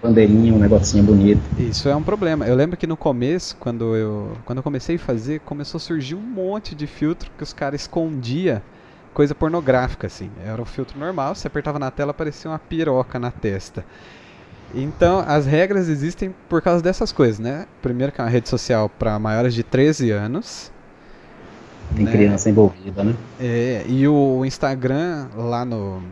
[0.00, 1.40] Bandeirinha, um negocinho bonito.
[1.58, 2.46] Isso é um problema.
[2.46, 6.14] Eu lembro que no começo, quando eu, quando eu comecei a fazer, começou a surgir
[6.14, 8.62] um monte de filtro que os caras escondia
[9.12, 10.30] coisa pornográfica, assim.
[10.44, 13.84] Era um filtro normal, você apertava na tela, aparecia uma piroca na testa.
[14.74, 17.66] Então, as regras existem por causa dessas coisas, né?
[17.80, 20.72] Primeiro que é uma rede social para maiores de 13 anos.
[21.94, 22.12] Tem né?
[22.12, 23.14] criança envolvida, né?
[23.38, 26.02] É, e o Instagram, lá no,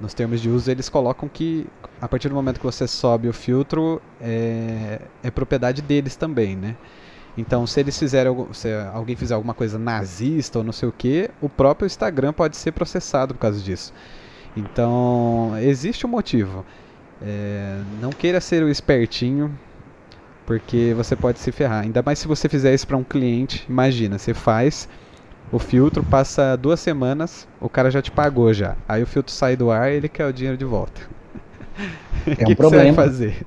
[0.00, 1.66] nos termos de uso, eles colocam que
[2.00, 6.76] a partir do momento que você sobe o filtro, é, é propriedade deles também, né?
[7.38, 11.30] Então, se eles fizerem, se alguém fizer alguma coisa nazista ou não sei o que,
[11.40, 13.92] o próprio Instagram pode ser processado por causa disso.
[14.56, 16.64] Então, existe um motivo.
[17.24, 19.56] É, não queira ser o espertinho,
[20.46, 21.82] porque você pode se ferrar.
[21.82, 23.64] Ainda mais se você fizer isso para um cliente.
[23.68, 24.88] Imagina, você faz
[25.50, 28.74] o filtro, passa duas semanas, o cara já te pagou já.
[28.88, 31.00] Aí o filtro sai do ar e ele quer o dinheiro de volta.
[32.26, 33.46] É um que, que você vai fazer?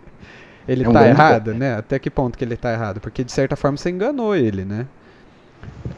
[0.68, 1.76] Ele é um tá errado, né?
[1.76, 3.00] Até que ponto que ele tá errado?
[3.00, 4.88] Porque de certa forma você enganou ele, né?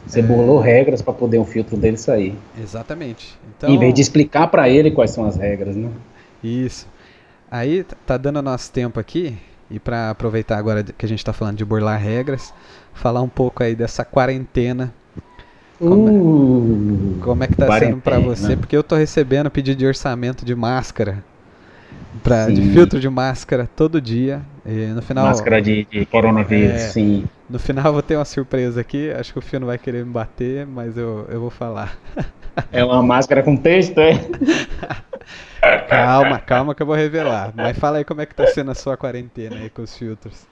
[0.06, 0.22] Você é...
[0.22, 2.36] bolou regras para poder o filtro dele sair.
[2.60, 3.38] Exatamente.
[3.56, 3.70] Então...
[3.70, 5.88] Em vez de explicar para ele quais são as regras, né?
[6.42, 6.86] Isso.
[7.50, 9.38] Aí tá dando nosso tempo aqui,
[9.70, 12.52] e para aproveitar agora que a gente está falando de burlar regras,
[12.92, 14.92] falar um pouco aí dessa quarentena.
[15.78, 18.56] Como, é, uh, como é que tá sendo para você?
[18.56, 21.22] Porque eu tô recebendo pedido de orçamento de máscara
[22.22, 24.42] Pra, de filtro de máscara todo dia.
[24.64, 25.26] E no final.
[25.26, 27.24] Máscara de, de coronavírus, é, sim.
[27.48, 29.10] No final eu vou ter uma surpresa aqui.
[29.10, 31.98] Acho que o Fio não vai querer me bater, mas eu, eu vou falar.
[32.72, 34.12] É uma máscara com texto, é?
[35.88, 37.52] calma, calma que eu vou revelar.
[37.54, 40.46] Mas fala aí como é que tá sendo a sua quarentena aí com os filtros.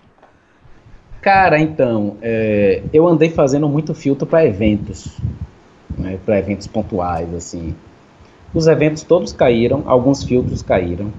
[1.20, 5.18] Cara, então, é, eu andei fazendo muito filtro para eventos,
[5.98, 7.74] né, para eventos pontuais, assim.
[8.54, 11.10] Os eventos todos caíram, alguns filtros caíram,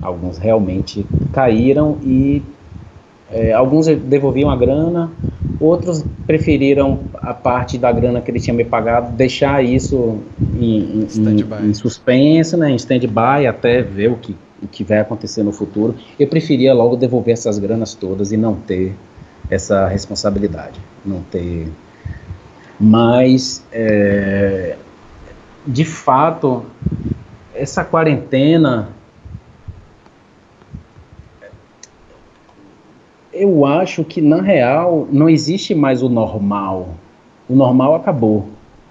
[0.00, 2.42] alguns realmente caíram e
[3.30, 5.10] é, alguns devolviam a grana,
[5.58, 10.18] outros preferiram a parte da grana que ele tinha me pagado, deixar isso
[10.54, 15.42] em, em, em suspenso, né, em stand-by, até ver o que, o que vai acontecer
[15.42, 15.94] no futuro.
[16.18, 18.94] Eu preferia logo devolver essas granas todas e não ter
[19.50, 21.68] essa responsabilidade, não ter.
[22.78, 24.76] Mas, é,
[25.66, 26.64] de fato,
[27.54, 28.88] essa quarentena
[33.34, 36.88] eu acho que na real não existe mais o normal.
[37.48, 38.46] O normal acabou.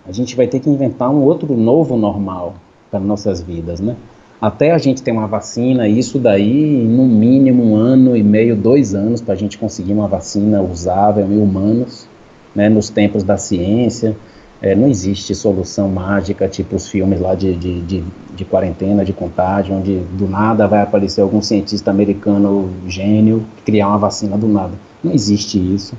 [0.05, 2.55] A gente vai ter que inventar um outro novo normal
[2.91, 3.95] para nossas vidas, né?
[4.41, 8.93] Até a gente ter uma vacina, isso daí, no mínimo um ano e meio, dois
[8.93, 12.05] anos, para a gente conseguir uma vacina usável em humanos,
[12.53, 12.67] né?
[12.67, 14.17] Nos tempos da ciência.
[14.63, 18.03] É, não existe solução mágica, tipo os filmes lá de, de, de,
[18.33, 23.97] de, quarentena, de contágio, onde do nada vai aparecer algum cientista americano gênio criar uma
[23.97, 24.71] vacina do nada.
[25.03, 25.97] Não existe isso.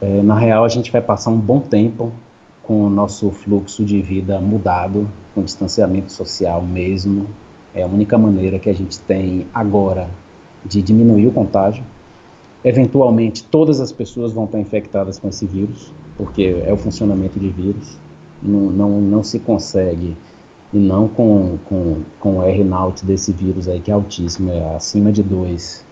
[0.00, 2.10] É, na real, a gente vai passar um bom tempo
[2.64, 7.28] com o nosso fluxo de vida mudado, com distanciamento social mesmo.
[7.72, 10.10] É a única maneira que a gente tem agora
[10.64, 11.84] de diminuir o contágio.
[12.64, 15.92] Eventualmente, todas as pessoas vão estar infectadas com esse vírus
[16.22, 17.98] porque é o funcionamento de vírus,
[18.40, 20.16] não, não, não se consegue,
[20.72, 25.10] e não com, com, com o R-Naut desse vírus aí, que é altíssimo, é acima
[25.10, 25.84] de 2,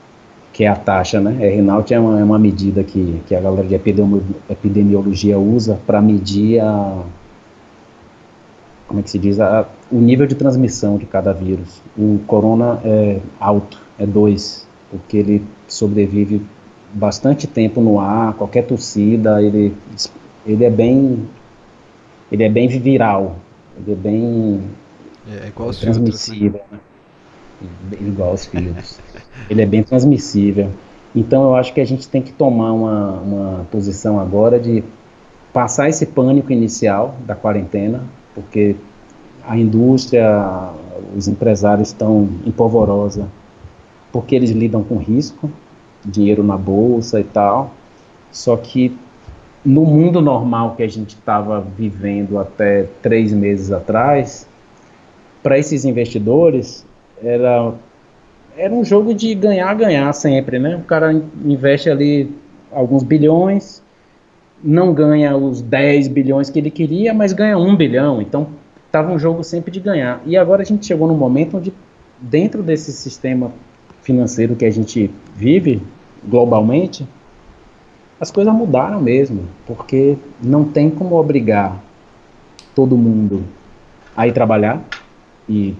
[0.52, 1.36] que é a taxa, né?
[1.44, 6.60] R-Naut é uma, é uma medida que, que a galera de epidemiologia usa para medir
[6.60, 7.02] a,
[8.86, 11.82] como é que se diz, a, o nível de transmissão de cada vírus.
[11.98, 16.40] O corona é alto, é 2, porque ele sobrevive
[16.94, 19.74] bastante tempo no ar, qualquer tossida, ele,
[20.46, 21.28] ele é bem
[22.30, 23.36] ele é bem viral,
[23.76, 24.62] ele é bem
[25.28, 26.80] é, é igual aos transmissível, filtros,
[27.90, 27.98] né?
[28.00, 29.00] igual aos filtros.
[29.50, 30.70] ele é bem transmissível.
[31.14, 34.84] Então eu acho que a gente tem que tomar uma, uma posição agora de
[35.52, 38.76] passar esse pânico inicial da quarentena, porque
[39.42, 40.70] a indústria,
[41.16, 43.28] os empresários estão em polvorosa,
[44.12, 45.50] porque eles lidam com risco,
[46.04, 47.74] dinheiro na bolsa e tal.
[48.30, 48.96] Só que
[49.64, 54.46] no mundo normal que a gente estava vivendo até três meses atrás,
[55.42, 56.84] para esses investidores
[57.22, 57.72] era
[58.56, 60.76] era um jogo de ganhar ganhar sempre, né?
[60.76, 61.12] O cara
[61.44, 62.30] investe ali
[62.72, 63.82] alguns bilhões,
[64.62, 68.20] não ganha os 10 bilhões que ele queria, mas ganha um bilhão.
[68.20, 68.48] Então
[68.86, 70.20] estava um jogo sempre de ganhar.
[70.26, 71.72] E agora a gente chegou num momento onde
[72.20, 73.52] dentro desse sistema
[74.02, 75.80] financeiro que a gente vive
[76.24, 77.06] globalmente,
[78.20, 81.80] as coisas mudaram mesmo, porque não tem como obrigar
[82.74, 83.44] todo mundo
[84.14, 84.82] a ir trabalhar
[85.48, 85.74] e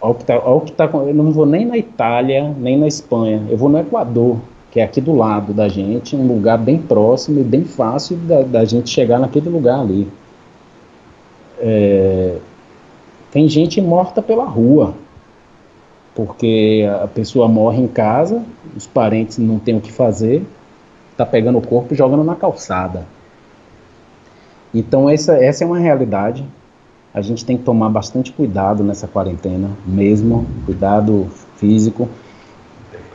[0.00, 3.56] ao que tá, que tá, eu não vou nem na Itália, nem na Espanha, eu
[3.56, 4.38] vou no Equador,
[4.70, 8.42] que é aqui do lado da gente, um lugar bem próximo e bem fácil da,
[8.42, 10.08] da gente chegar naquele lugar ali.
[11.58, 12.38] É,
[13.30, 14.94] tem gente morta pela rua,
[16.14, 18.42] porque a pessoa morre em casa,
[18.76, 20.44] os parentes não têm o que fazer,
[21.16, 23.06] tá pegando o corpo e jogando na calçada.
[24.74, 26.44] Então essa, essa é uma realidade.
[27.12, 32.08] A gente tem que tomar bastante cuidado nessa quarentena, mesmo cuidado físico.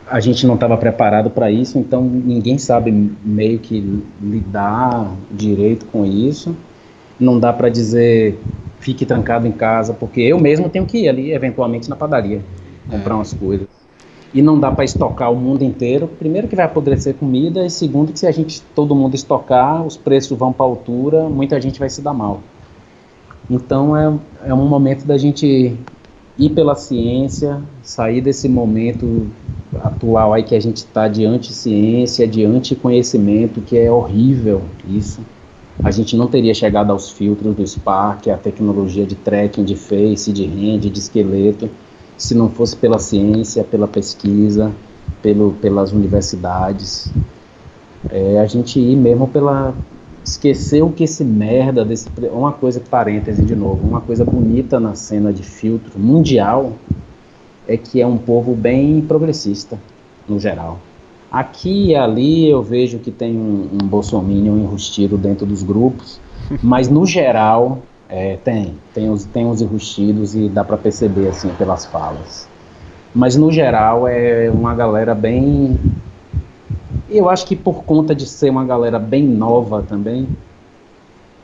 [0.07, 2.91] A gente não estava preparado para isso, então ninguém sabe
[3.23, 6.55] meio que lidar direito com isso.
[7.19, 8.39] Não dá para dizer
[8.79, 12.41] fique trancado em casa, porque eu mesmo tenho que ir ali eventualmente na padaria
[12.89, 13.17] comprar é.
[13.17, 13.67] umas coisas.
[14.33, 16.07] E não dá para estocar o mundo inteiro.
[16.07, 19.97] Primeiro que vai apodrecer comida e segundo que se a gente todo mundo estocar, os
[19.97, 22.41] preços vão para altura, muita gente vai se dar mal.
[23.49, 24.13] Então é,
[24.45, 25.75] é um momento da gente
[26.37, 29.27] ir pela ciência, sair desse momento
[29.83, 35.21] atual aí que a gente está de anti-ciência, de anti-conhecimento, que é horrível isso.
[35.83, 40.31] A gente não teria chegado aos filtros do Spark, a tecnologia de tracking de face,
[40.31, 41.69] de rend, de esqueleto
[42.19, 44.71] se não fosse pela ciência, pela pesquisa,
[45.23, 47.09] pelo, pelas universidades.
[48.09, 49.73] É, a gente ir mesmo pela.
[50.21, 52.07] Esquecer o que esse merda desse.
[52.31, 56.73] Uma coisa, parêntese de novo, uma coisa bonita na cena de filtro mundial
[57.65, 59.79] é que é um povo bem progressista,
[60.27, 60.77] no geral.
[61.31, 66.19] Aqui e ali eu vejo que tem um, um bolsominion enrustido dentro dos grupos,
[66.61, 67.79] mas no geral
[68.09, 72.47] é, tem, tem os, tem os enrustidos e dá para perceber assim pelas falas.
[73.13, 75.79] Mas no geral é uma galera bem.
[77.07, 80.27] Eu acho que por conta de ser uma galera bem nova também,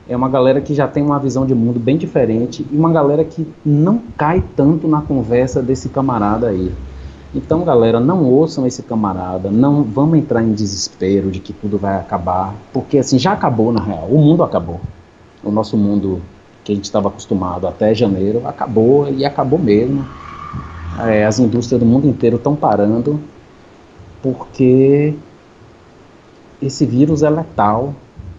[0.07, 3.23] é uma galera que já tem uma visão de mundo bem diferente e uma galera
[3.23, 6.71] que não cai tanto na conversa desse camarada aí.
[7.33, 11.97] Então, galera, não ouçam esse camarada, não vamos entrar em desespero de que tudo vai
[11.97, 14.07] acabar, porque assim já acabou na real.
[14.09, 14.79] O mundo acabou.
[15.43, 16.21] O nosso mundo
[16.65, 20.05] que a gente estava acostumado até janeiro acabou e acabou mesmo.
[21.07, 23.19] É, as indústrias do mundo inteiro estão parando
[24.21, 25.13] porque
[26.61, 27.93] esse vírus é letal,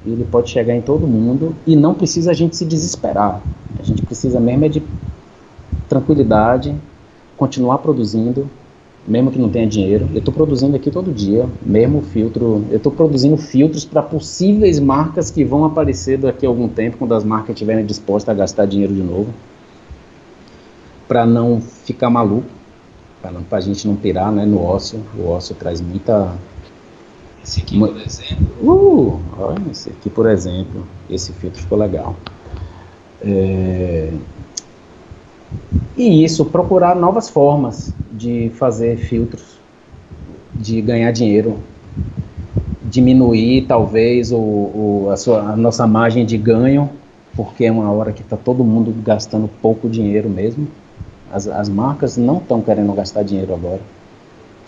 [0.05, 3.41] ele pode chegar em todo mundo e não precisa a gente se desesperar.
[3.79, 4.83] A gente precisa mesmo é de
[5.89, 6.75] tranquilidade,
[7.37, 8.51] continuar produzindo,
[9.07, 10.09] mesmo que não tenha dinheiro.
[10.13, 12.65] Eu estou produzindo aqui todo dia, mesmo filtro.
[12.71, 17.15] Eu estou produzindo filtros para possíveis marcas que vão aparecer daqui a algum tempo, quando
[17.15, 19.33] as marcas estiverem dispostas a gastar dinheiro de novo,
[21.07, 22.49] para não ficar maluco,
[23.49, 25.01] para a gente não pirar né, no ócio.
[25.17, 26.37] O ócio traz muita.
[27.45, 28.47] Esse aqui, por exemplo.
[28.61, 30.85] Uh, olha, esse aqui, por exemplo.
[31.09, 32.17] Esse filtro ficou legal.
[33.23, 34.13] É...
[35.97, 39.59] E isso, procurar novas formas de fazer filtros,
[40.55, 41.59] de ganhar dinheiro,
[42.83, 46.91] diminuir talvez o, o a, sua, a nossa margem de ganho,
[47.35, 50.69] porque é uma hora que está todo mundo gastando pouco dinheiro mesmo.
[51.33, 53.81] As, as marcas não estão querendo gastar dinheiro agora.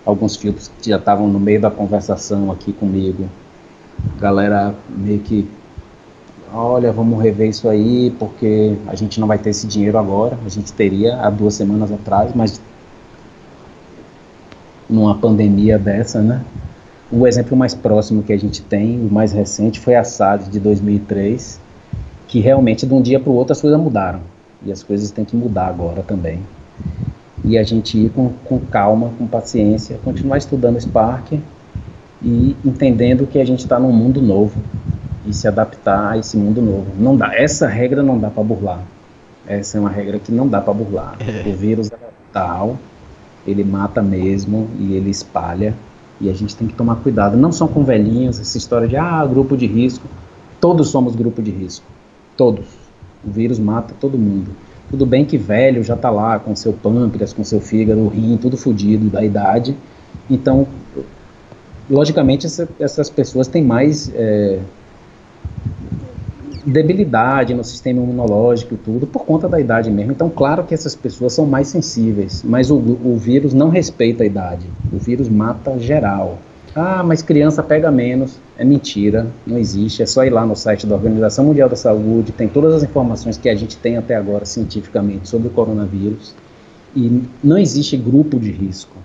[0.05, 3.29] Alguns filtros que já estavam no meio da conversação aqui comigo,
[4.18, 5.47] galera meio que
[6.53, 10.49] olha, vamos rever isso aí, porque a gente não vai ter esse dinheiro agora, a
[10.49, 12.61] gente teria há duas semanas atrás, mas
[14.89, 16.43] numa pandemia dessa, né?
[17.11, 20.61] O exemplo mais próximo que a gente tem, o mais recente, foi a SAD de
[20.61, 21.61] 2003,
[22.27, 24.21] que realmente de um dia para o outro as coisas mudaram.
[24.63, 26.41] E as coisas têm que mudar agora também.
[27.45, 31.33] E a gente ir com, com calma, com paciência, continuar estudando Spark
[32.23, 34.61] e entendendo que a gente está num mundo novo,
[35.29, 36.87] e se adaptar a esse mundo novo.
[36.99, 38.83] Não dá, essa regra não dá para burlar.
[39.47, 41.16] Essa é uma regra que não dá para burlar.
[41.20, 41.47] É.
[41.47, 41.97] O vírus é
[42.33, 42.79] tal,
[43.47, 45.74] ele mata mesmo e ele espalha
[46.18, 47.37] e a gente tem que tomar cuidado.
[47.37, 50.07] Não só com velhinhos, essa história de ah, grupo de risco.
[50.61, 51.85] Todos somos grupo de risco.
[52.37, 52.66] Todos.
[53.24, 54.51] O vírus mata todo mundo.
[54.91, 58.39] Tudo bem que velho já está lá com seu pâncreas, com seu fígado, o rim,
[58.41, 59.76] tudo fodido da idade.
[60.31, 60.66] Então,
[61.91, 64.59] logicamente, essa, essas pessoas têm mais é,
[66.64, 70.12] debilidade no sistema imunológico e tudo, por conta da idade mesmo.
[70.12, 74.26] Então, claro que essas pessoas são mais sensíveis, mas o, o vírus não respeita a
[74.26, 74.66] idade.
[74.93, 76.39] O vírus mata geral.
[76.74, 78.39] Ah, mas criança pega menos.
[78.57, 80.03] É mentira, não existe.
[80.03, 83.39] É só ir lá no site da Organização Mundial da Saúde, tem todas as informações
[83.39, 86.34] que a gente tem até agora cientificamente sobre o coronavírus.
[86.95, 88.97] E não existe grupo de risco.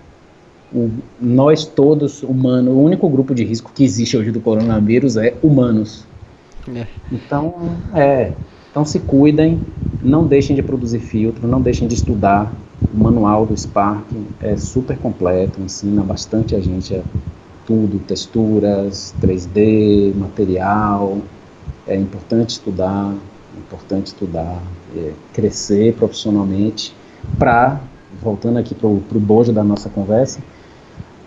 [0.73, 0.89] O,
[1.21, 6.03] nós todos, humanos, o único grupo de risco que existe hoje do coronavírus é humanos
[6.68, 6.88] é.
[7.11, 7.53] Então,
[7.93, 8.32] é,
[8.70, 9.61] então se cuidem,
[10.01, 12.51] não deixem de produzir filtro, não deixem de estudar.
[12.93, 14.05] O manual do Spark
[14.41, 17.01] é super completo, ensina bastante a gente a
[17.66, 21.20] tudo, texturas, 3D, material.
[21.88, 23.14] É importante estudar,
[23.55, 24.61] é importante estudar,
[24.95, 26.95] é, crescer profissionalmente
[27.38, 27.80] para,
[28.22, 30.39] voltando aqui para o bojo da nossa conversa,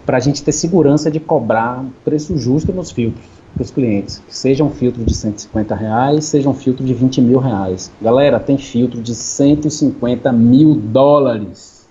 [0.05, 4.23] para a gente ter segurança de cobrar um preço justo nos filtros para os clientes.
[4.29, 7.91] Seja um filtro de 150 reais, seja um filtro de 20 mil reais.
[8.01, 11.87] Galera, tem filtro de 150 mil dólares.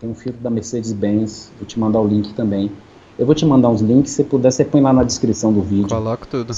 [0.00, 2.72] Tem um filtro da Mercedes-Benz, vou te mandar o link também.
[3.18, 5.88] Eu vou te mandar uns links, se puder, você põe lá na descrição do vídeo.
[5.88, 6.54] Coloco tudo,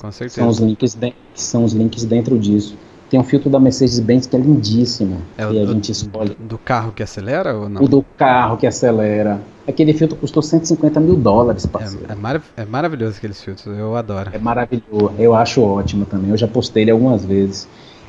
[0.00, 0.40] com certeza.
[0.40, 2.76] São os links, de, são os links dentro disso.
[3.10, 5.20] Tem um filtro da Mercedes-Benz que é lindíssimo.
[5.36, 6.36] É o e a do, gente escolhe.
[6.38, 7.82] Do carro que acelera ou não?
[7.82, 9.40] O do carro que acelera.
[9.66, 12.06] Aquele filtro custou 150 mil dólares, parceiro.
[12.08, 14.30] É, é, marav é maravilhoso aqueles filtros, eu adoro.
[14.32, 16.30] É maravilhoso, eu acho ótimo também.
[16.30, 17.66] Eu já postei ele algumas vezes.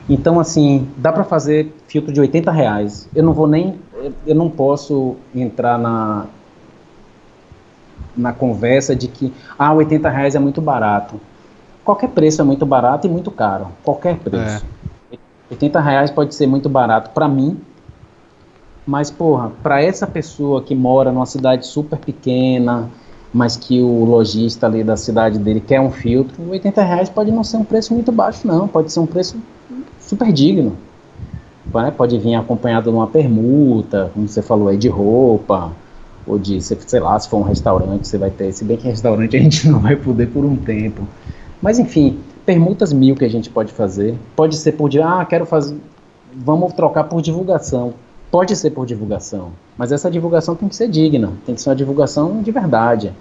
[0.07, 3.09] Então, assim, dá para fazer filtro de 80 reais.
[3.15, 3.79] Eu não vou nem.
[4.25, 6.27] Eu não posso entrar na,
[8.15, 11.19] na conversa de que ah, 80 reais é muito barato.
[11.83, 13.69] Qualquer preço é muito barato e muito caro.
[13.83, 14.63] Qualquer preço.
[15.51, 15.53] É.
[15.53, 17.59] 80 reais pode ser muito barato para mim,
[18.85, 22.89] mas, porra, para essa pessoa que mora numa cidade super pequena,
[23.33, 27.43] mas que o lojista ali da cidade dele quer um filtro, 80 reais pode não
[27.43, 28.67] ser um preço muito baixo, não.
[28.67, 29.37] Pode ser um preço
[29.99, 30.75] super digno.
[31.73, 35.71] né, pode vir acompanhado de uma permuta, como você falou aí, de roupa,
[36.25, 39.37] ou de, sei lá, se for um restaurante, você vai ter, se bem que restaurante
[39.37, 41.07] a gente não vai poder por um tempo.
[41.61, 44.15] Mas enfim, permutas mil que a gente pode fazer.
[44.35, 45.77] Pode ser por, ah, quero fazer,
[46.35, 47.93] vamos trocar por divulgação.
[48.29, 51.75] Pode ser por divulgação, mas essa divulgação tem que ser digna, tem que ser uma
[51.75, 53.11] divulgação de verdade.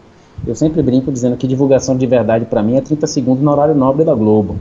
[0.47, 3.75] Eu sempre brinco dizendo que divulgação de verdade para mim é 30 segundos no horário
[3.75, 4.61] nobre da Globo.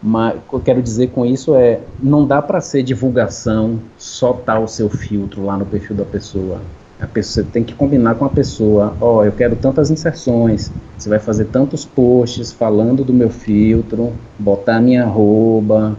[0.00, 4.32] Mas o que eu quero dizer com isso é, não dá para ser divulgação só
[4.32, 6.60] tá o seu filtro lá no perfil da pessoa.
[7.00, 11.08] A pessoa tem que combinar com a pessoa, ó, oh, eu quero tantas inserções, você
[11.10, 15.96] vai fazer tantos posts falando do meu filtro, botar minha arroba,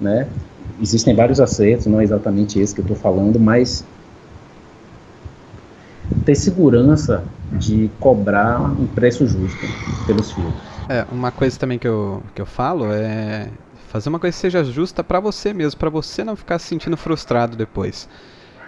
[0.00, 0.26] né?
[0.80, 3.84] Existem vários acertos, não é exatamente esse que eu estou falando, mas
[6.24, 9.68] ter segurança de cobrar um preço justo
[10.06, 10.62] pelos filtros.
[10.88, 13.48] É, uma coisa também que eu, que eu falo é
[13.88, 16.96] fazer uma coisa que seja justa para você mesmo, para você não ficar se sentindo
[16.96, 18.08] frustrado depois.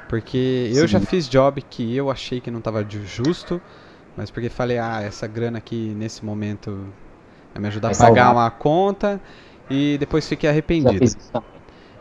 [0.08, 0.78] Porque Sim.
[0.78, 3.60] eu já fiz job que eu achei que não estava justo,
[4.16, 6.86] mas porque falei, ah, essa grana aqui nesse momento
[7.52, 8.34] vai me ajudar vai a pagar salvar.
[8.34, 9.20] uma conta
[9.68, 11.16] e depois fiquei arrependido.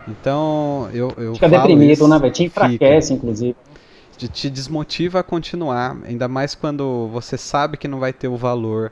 [0.08, 2.32] Então, eu, eu Fica deprimido, isso, né, velho?
[2.32, 3.16] Te enfraquece, fica.
[3.16, 3.56] inclusive
[4.18, 8.38] te, te desmotiva a continuar, ainda mais quando você sabe que não vai ter o
[8.38, 8.92] valor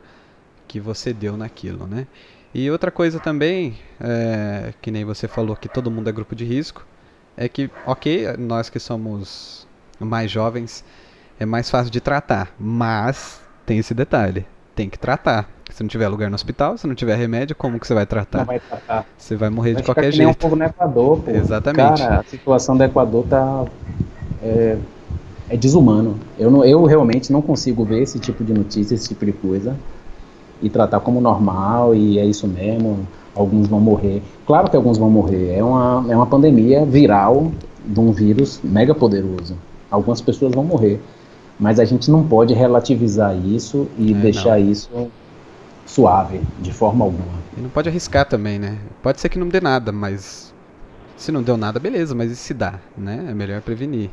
[0.67, 2.07] que você deu naquilo, né?
[2.53, 6.45] E outra coisa também, é, que nem você falou que todo mundo é grupo de
[6.45, 6.85] risco,
[7.35, 9.67] é que, ok, nós que somos
[9.99, 10.83] mais jovens,
[11.39, 14.45] é mais fácil de tratar, mas tem esse detalhe,
[14.75, 15.49] tem que tratar.
[15.71, 18.39] Se não tiver lugar no hospital, se não tiver remédio, como que você vai tratar?
[18.39, 19.05] Não vai tratar.
[19.17, 20.43] Você vai morrer vai de qualquer jeito.
[20.43, 21.31] Nem um no Equador, pô.
[21.31, 22.01] Exatamente.
[22.01, 23.65] Cara, a situação do Equador tá
[24.43, 24.77] é,
[25.49, 26.19] é desumano.
[26.37, 29.75] Eu, não, eu realmente não consigo ver esse tipo de notícia, esse tipo de coisa,
[30.61, 34.21] e tratar como normal, e é isso mesmo, alguns vão morrer.
[34.45, 37.51] Claro que alguns vão morrer, é uma, é uma pandemia viral
[37.85, 39.57] de um vírus mega poderoso.
[39.89, 40.99] Algumas pessoas vão morrer.
[41.59, 44.71] Mas a gente não pode relativizar isso e é, deixar não.
[44.71, 44.89] isso
[45.85, 47.43] suave, de forma alguma.
[47.57, 48.77] E não pode arriscar também, né?
[49.01, 50.53] Pode ser que não dê nada, mas
[51.15, 53.27] se não deu nada, beleza, mas e se dá, né?
[53.29, 54.09] É melhor prevenir.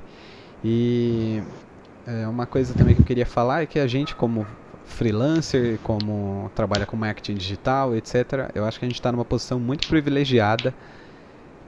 [0.63, 1.43] E
[2.07, 4.47] é, uma coisa também que eu queria falar é que a gente, como
[4.91, 9.59] freelancer, como trabalha com marketing digital, etc., eu acho que a gente está numa posição
[9.59, 10.75] muito privilegiada.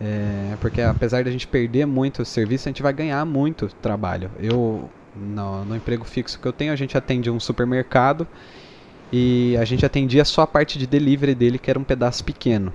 [0.00, 4.30] É, porque apesar de a gente perder muito serviço, a gente vai ganhar muito trabalho.
[4.38, 8.26] Eu, no, no emprego fixo que eu tenho, a gente atende um supermercado
[9.12, 12.72] e a gente atendia só a parte de delivery dele, que era um pedaço pequeno.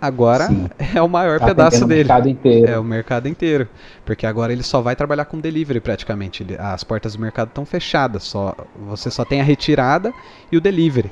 [0.00, 0.68] Agora Sim.
[0.94, 2.02] é o maior tá pedaço dele.
[2.02, 2.70] O mercado inteiro.
[2.70, 3.68] É o mercado inteiro.
[4.04, 6.46] Porque agora ele só vai trabalhar com delivery praticamente.
[6.58, 8.22] As portas do mercado estão fechadas.
[8.24, 8.54] Só,
[8.86, 10.12] você só tem a retirada
[10.50, 11.10] e o delivery.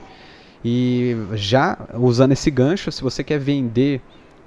[0.65, 4.01] E já usando esse gancho, se você quer vender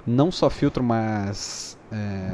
[0.06, 2.32] não só filtro, mas é,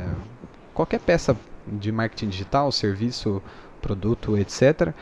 [0.72, 3.42] qualquer peça de marketing digital, serviço,
[3.80, 4.94] produto, etc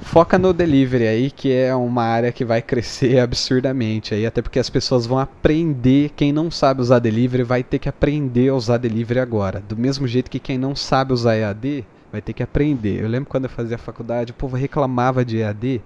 [0.00, 4.58] Foca no delivery aí, que é uma área que vai crescer absurdamente aí, até porque
[4.58, 8.78] as pessoas vão aprender, quem não sabe usar delivery vai ter que aprender a usar
[8.78, 9.60] delivery agora.
[9.60, 13.02] Do mesmo jeito que quem não sabe usar EAD vai ter que aprender.
[13.02, 15.82] Eu lembro quando eu fazia faculdade, o povo reclamava de EAD.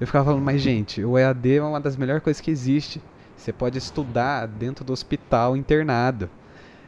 [0.00, 3.00] Eu ficava falando, mas gente, o EAD é uma das melhores coisas que existe.
[3.36, 6.30] Você pode estudar dentro do hospital internado.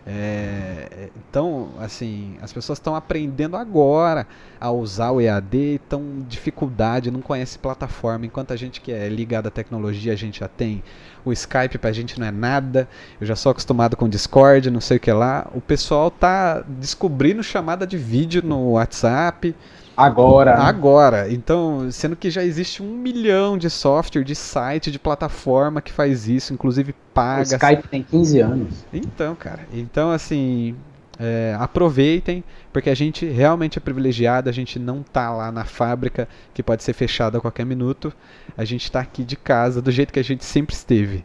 [0.09, 4.25] É, então, assim, as pessoas estão aprendendo agora
[4.61, 9.49] a usar o EAD, estão dificuldade, não conhece plataforma, enquanto a gente que é ligado
[9.49, 10.81] à tecnologia, a gente já tem
[11.25, 12.89] o Skype pra gente não é nada,
[13.21, 15.51] eu já sou acostumado com Discord, não sei o que lá.
[15.53, 19.57] O pessoal tá descobrindo chamada de vídeo no WhatsApp,
[19.97, 20.55] Agora.
[20.57, 21.33] Agora.
[21.33, 26.29] Então, sendo que já existe um milhão de software, de site, de plataforma que faz
[26.29, 27.41] isso, inclusive paga.
[27.41, 28.85] O Skype tem 15 anos.
[28.93, 29.61] Então, cara.
[29.73, 30.77] Então, assim.
[31.19, 36.29] É, aproveitem, porque a gente realmente é privilegiado, a gente não tá lá na fábrica
[36.53, 38.13] que pode ser fechada a qualquer minuto.
[38.55, 41.25] A gente está aqui de casa do jeito que a gente sempre esteve.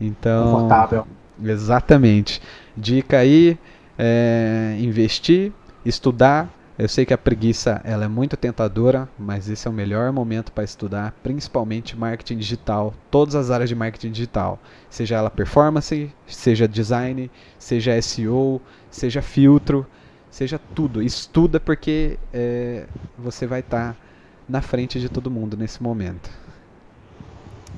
[0.00, 0.52] Então.
[0.52, 1.06] Confortável.
[1.42, 2.40] Exatamente.
[2.76, 3.58] Dica aí:
[3.98, 5.52] é, investir,
[5.84, 10.12] estudar, eu sei que a preguiça ela é muito tentadora, mas esse é o melhor
[10.12, 14.58] momento para estudar, principalmente marketing digital, todas as áreas de marketing digital,
[14.90, 19.86] seja ela performance, seja design, seja SEO, seja filtro,
[20.30, 21.02] seja tudo.
[21.02, 22.86] Estuda porque é,
[23.16, 24.00] você vai estar tá
[24.46, 26.30] na frente de todo mundo nesse momento.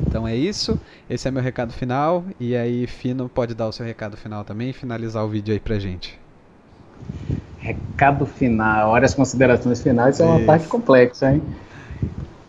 [0.00, 3.86] Então é isso, esse é meu recado final, e aí Fino pode dar o seu
[3.86, 6.18] recado final também e finalizar o vídeo aí pra gente.
[7.59, 11.43] Recado final, olha as considerações finais, isso é uma parte complexa, hein?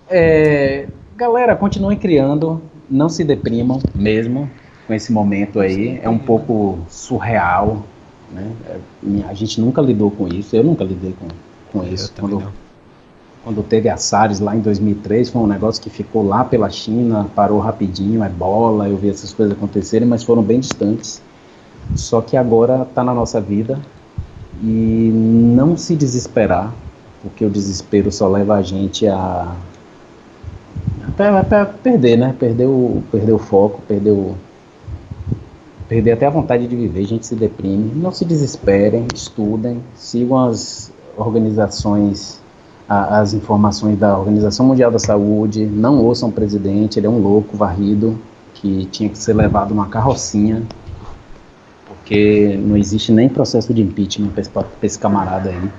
[0.08, 4.50] É, galera, continuem criando, não se deprimam mesmo
[4.88, 7.84] com esse momento aí, é um pouco surreal,
[8.32, 8.52] Né?
[8.68, 11.28] É, a gente nunca lidou com isso, eu nunca lidei com,
[11.72, 12.14] com isso.
[12.20, 12.44] Quando,
[13.44, 17.28] quando teve a SARS lá em 2003, foi um negócio que ficou lá pela China,
[17.36, 21.22] parou rapidinho, é bola, eu vi essas coisas acontecerem, mas foram bem distantes.
[21.96, 23.80] Só que agora está na nossa vida
[24.62, 26.74] e não se desesperar,
[27.22, 29.56] porque o desespero só leva a gente a
[31.18, 32.36] até, perder, né?
[32.38, 34.36] Perder o, perder o foco, perder o,
[35.88, 37.92] perder até a vontade de viver, a gente se deprime.
[37.96, 42.40] Não se desesperem, estudem, sigam as organizações,
[42.88, 47.20] a, as informações da Organização Mundial da Saúde, não ouçam o presidente, ele é um
[47.20, 48.18] louco varrido
[48.54, 50.64] que tinha que ser levado numa carrocinha,
[52.10, 55.70] porque não existe nem processo de impeachment para esse, camarada aí.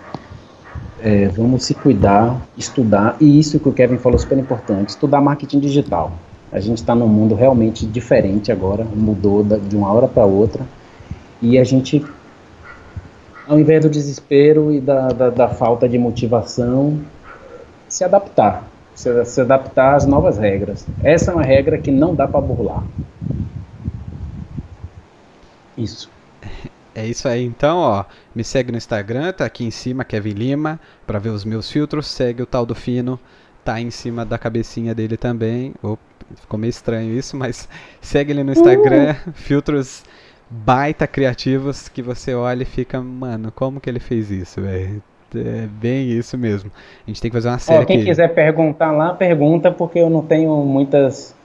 [1.02, 5.58] É, vamos se cuidar, estudar, e isso que o Kevin falou super importante, estudar marketing
[5.58, 6.12] digital.
[6.52, 10.62] A gente está num mundo realmente diferente agora, mudou de uma hora para outra.
[11.42, 12.04] E a gente,
[13.48, 17.00] ao invés do desespero e da, da, da falta de motivação,
[17.88, 18.68] se adaptar.
[18.94, 20.86] Se, se, adaptar às novas regras.
[21.02, 22.84] Essa é uma regra que não dá para burlar.
[25.76, 26.19] Isso.
[26.94, 28.04] É isso aí, então, ó.
[28.34, 32.06] Me segue no Instagram, tá aqui em cima, Kevin Lima, para ver os meus filtros.
[32.06, 33.18] Segue o tal do Fino,
[33.64, 35.72] tá em cima da cabecinha dele também.
[35.82, 37.68] Opa ficou meio estranho isso, mas
[38.00, 39.32] segue ele no Instagram, uh!
[39.34, 40.04] filtros
[40.48, 45.02] baita criativos que você olha e fica, mano, como que ele fez isso, velho?
[45.32, 46.72] É bem isso mesmo.
[47.06, 47.82] A gente tem que fazer uma série.
[47.84, 48.06] É, quem aqui.
[48.06, 51.36] quiser perguntar lá, pergunta, porque eu não tenho muitas.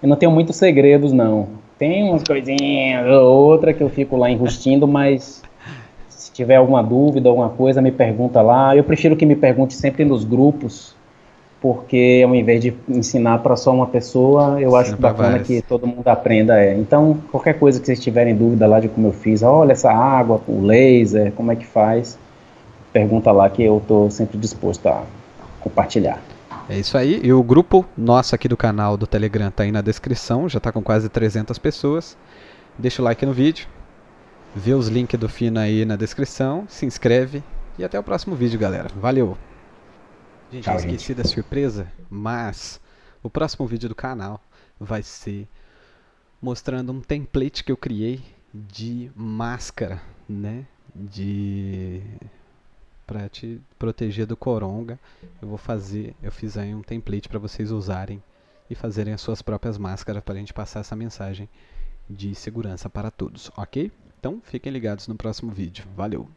[0.00, 1.48] Eu não tenho muitos segredos, não.
[1.78, 5.42] Tem umas coisinhas ou outra que eu fico lá enrustindo, mas
[6.08, 8.76] se tiver alguma dúvida, alguma coisa, me pergunta lá.
[8.76, 10.94] Eu prefiro que me pergunte sempre nos grupos,
[11.60, 16.06] porque ao invés de ensinar para só uma pessoa, eu acho bacana que todo mundo
[16.08, 16.60] aprenda.
[16.60, 16.74] É.
[16.76, 20.40] Então, qualquer coisa que vocês tiverem dúvida lá de como eu fiz, olha essa água,
[20.46, 22.18] o laser, como é que faz,
[22.92, 25.02] pergunta lá que eu estou sempre disposto a
[25.60, 26.20] compartilhar.
[26.68, 27.20] É isso aí.
[27.22, 30.72] E o grupo nosso aqui do canal do Telegram está aí na descrição, já está
[30.72, 32.16] com quase 300 pessoas.
[32.78, 33.66] Deixa o like no vídeo,
[34.54, 37.42] vê os links do Fino aí na descrição, se inscreve
[37.78, 38.88] e até o próximo vídeo, galera.
[38.96, 39.36] Valeu!
[40.50, 41.16] Gente, Tchau, eu esqueci gente.
[41.16, 42.80] da surpresa, mas
[43.22, 44.40] o próximo vídeo do canal
[44.78, 45.48] vai ser
[46.40, 48.22] mostrando um template que eu criei
[48.52, 50.66] de máscara, né?
[50.94, 52.02] De
[53.06, 54.98] para te proteger do coronga.
[55.40, 58.22] Eu vou fazer, eu fiz aí um template para vocês usarem
[58.68, 61.48] e fazerem as suas próprias máscaras para a gente passar essa mensagem
[62.08, 63.90] de segurança para todos, ok?
[64.18, 65.84] Então fiquem ligados no próximo vídeo.
[65.96, 66.28] Valeu!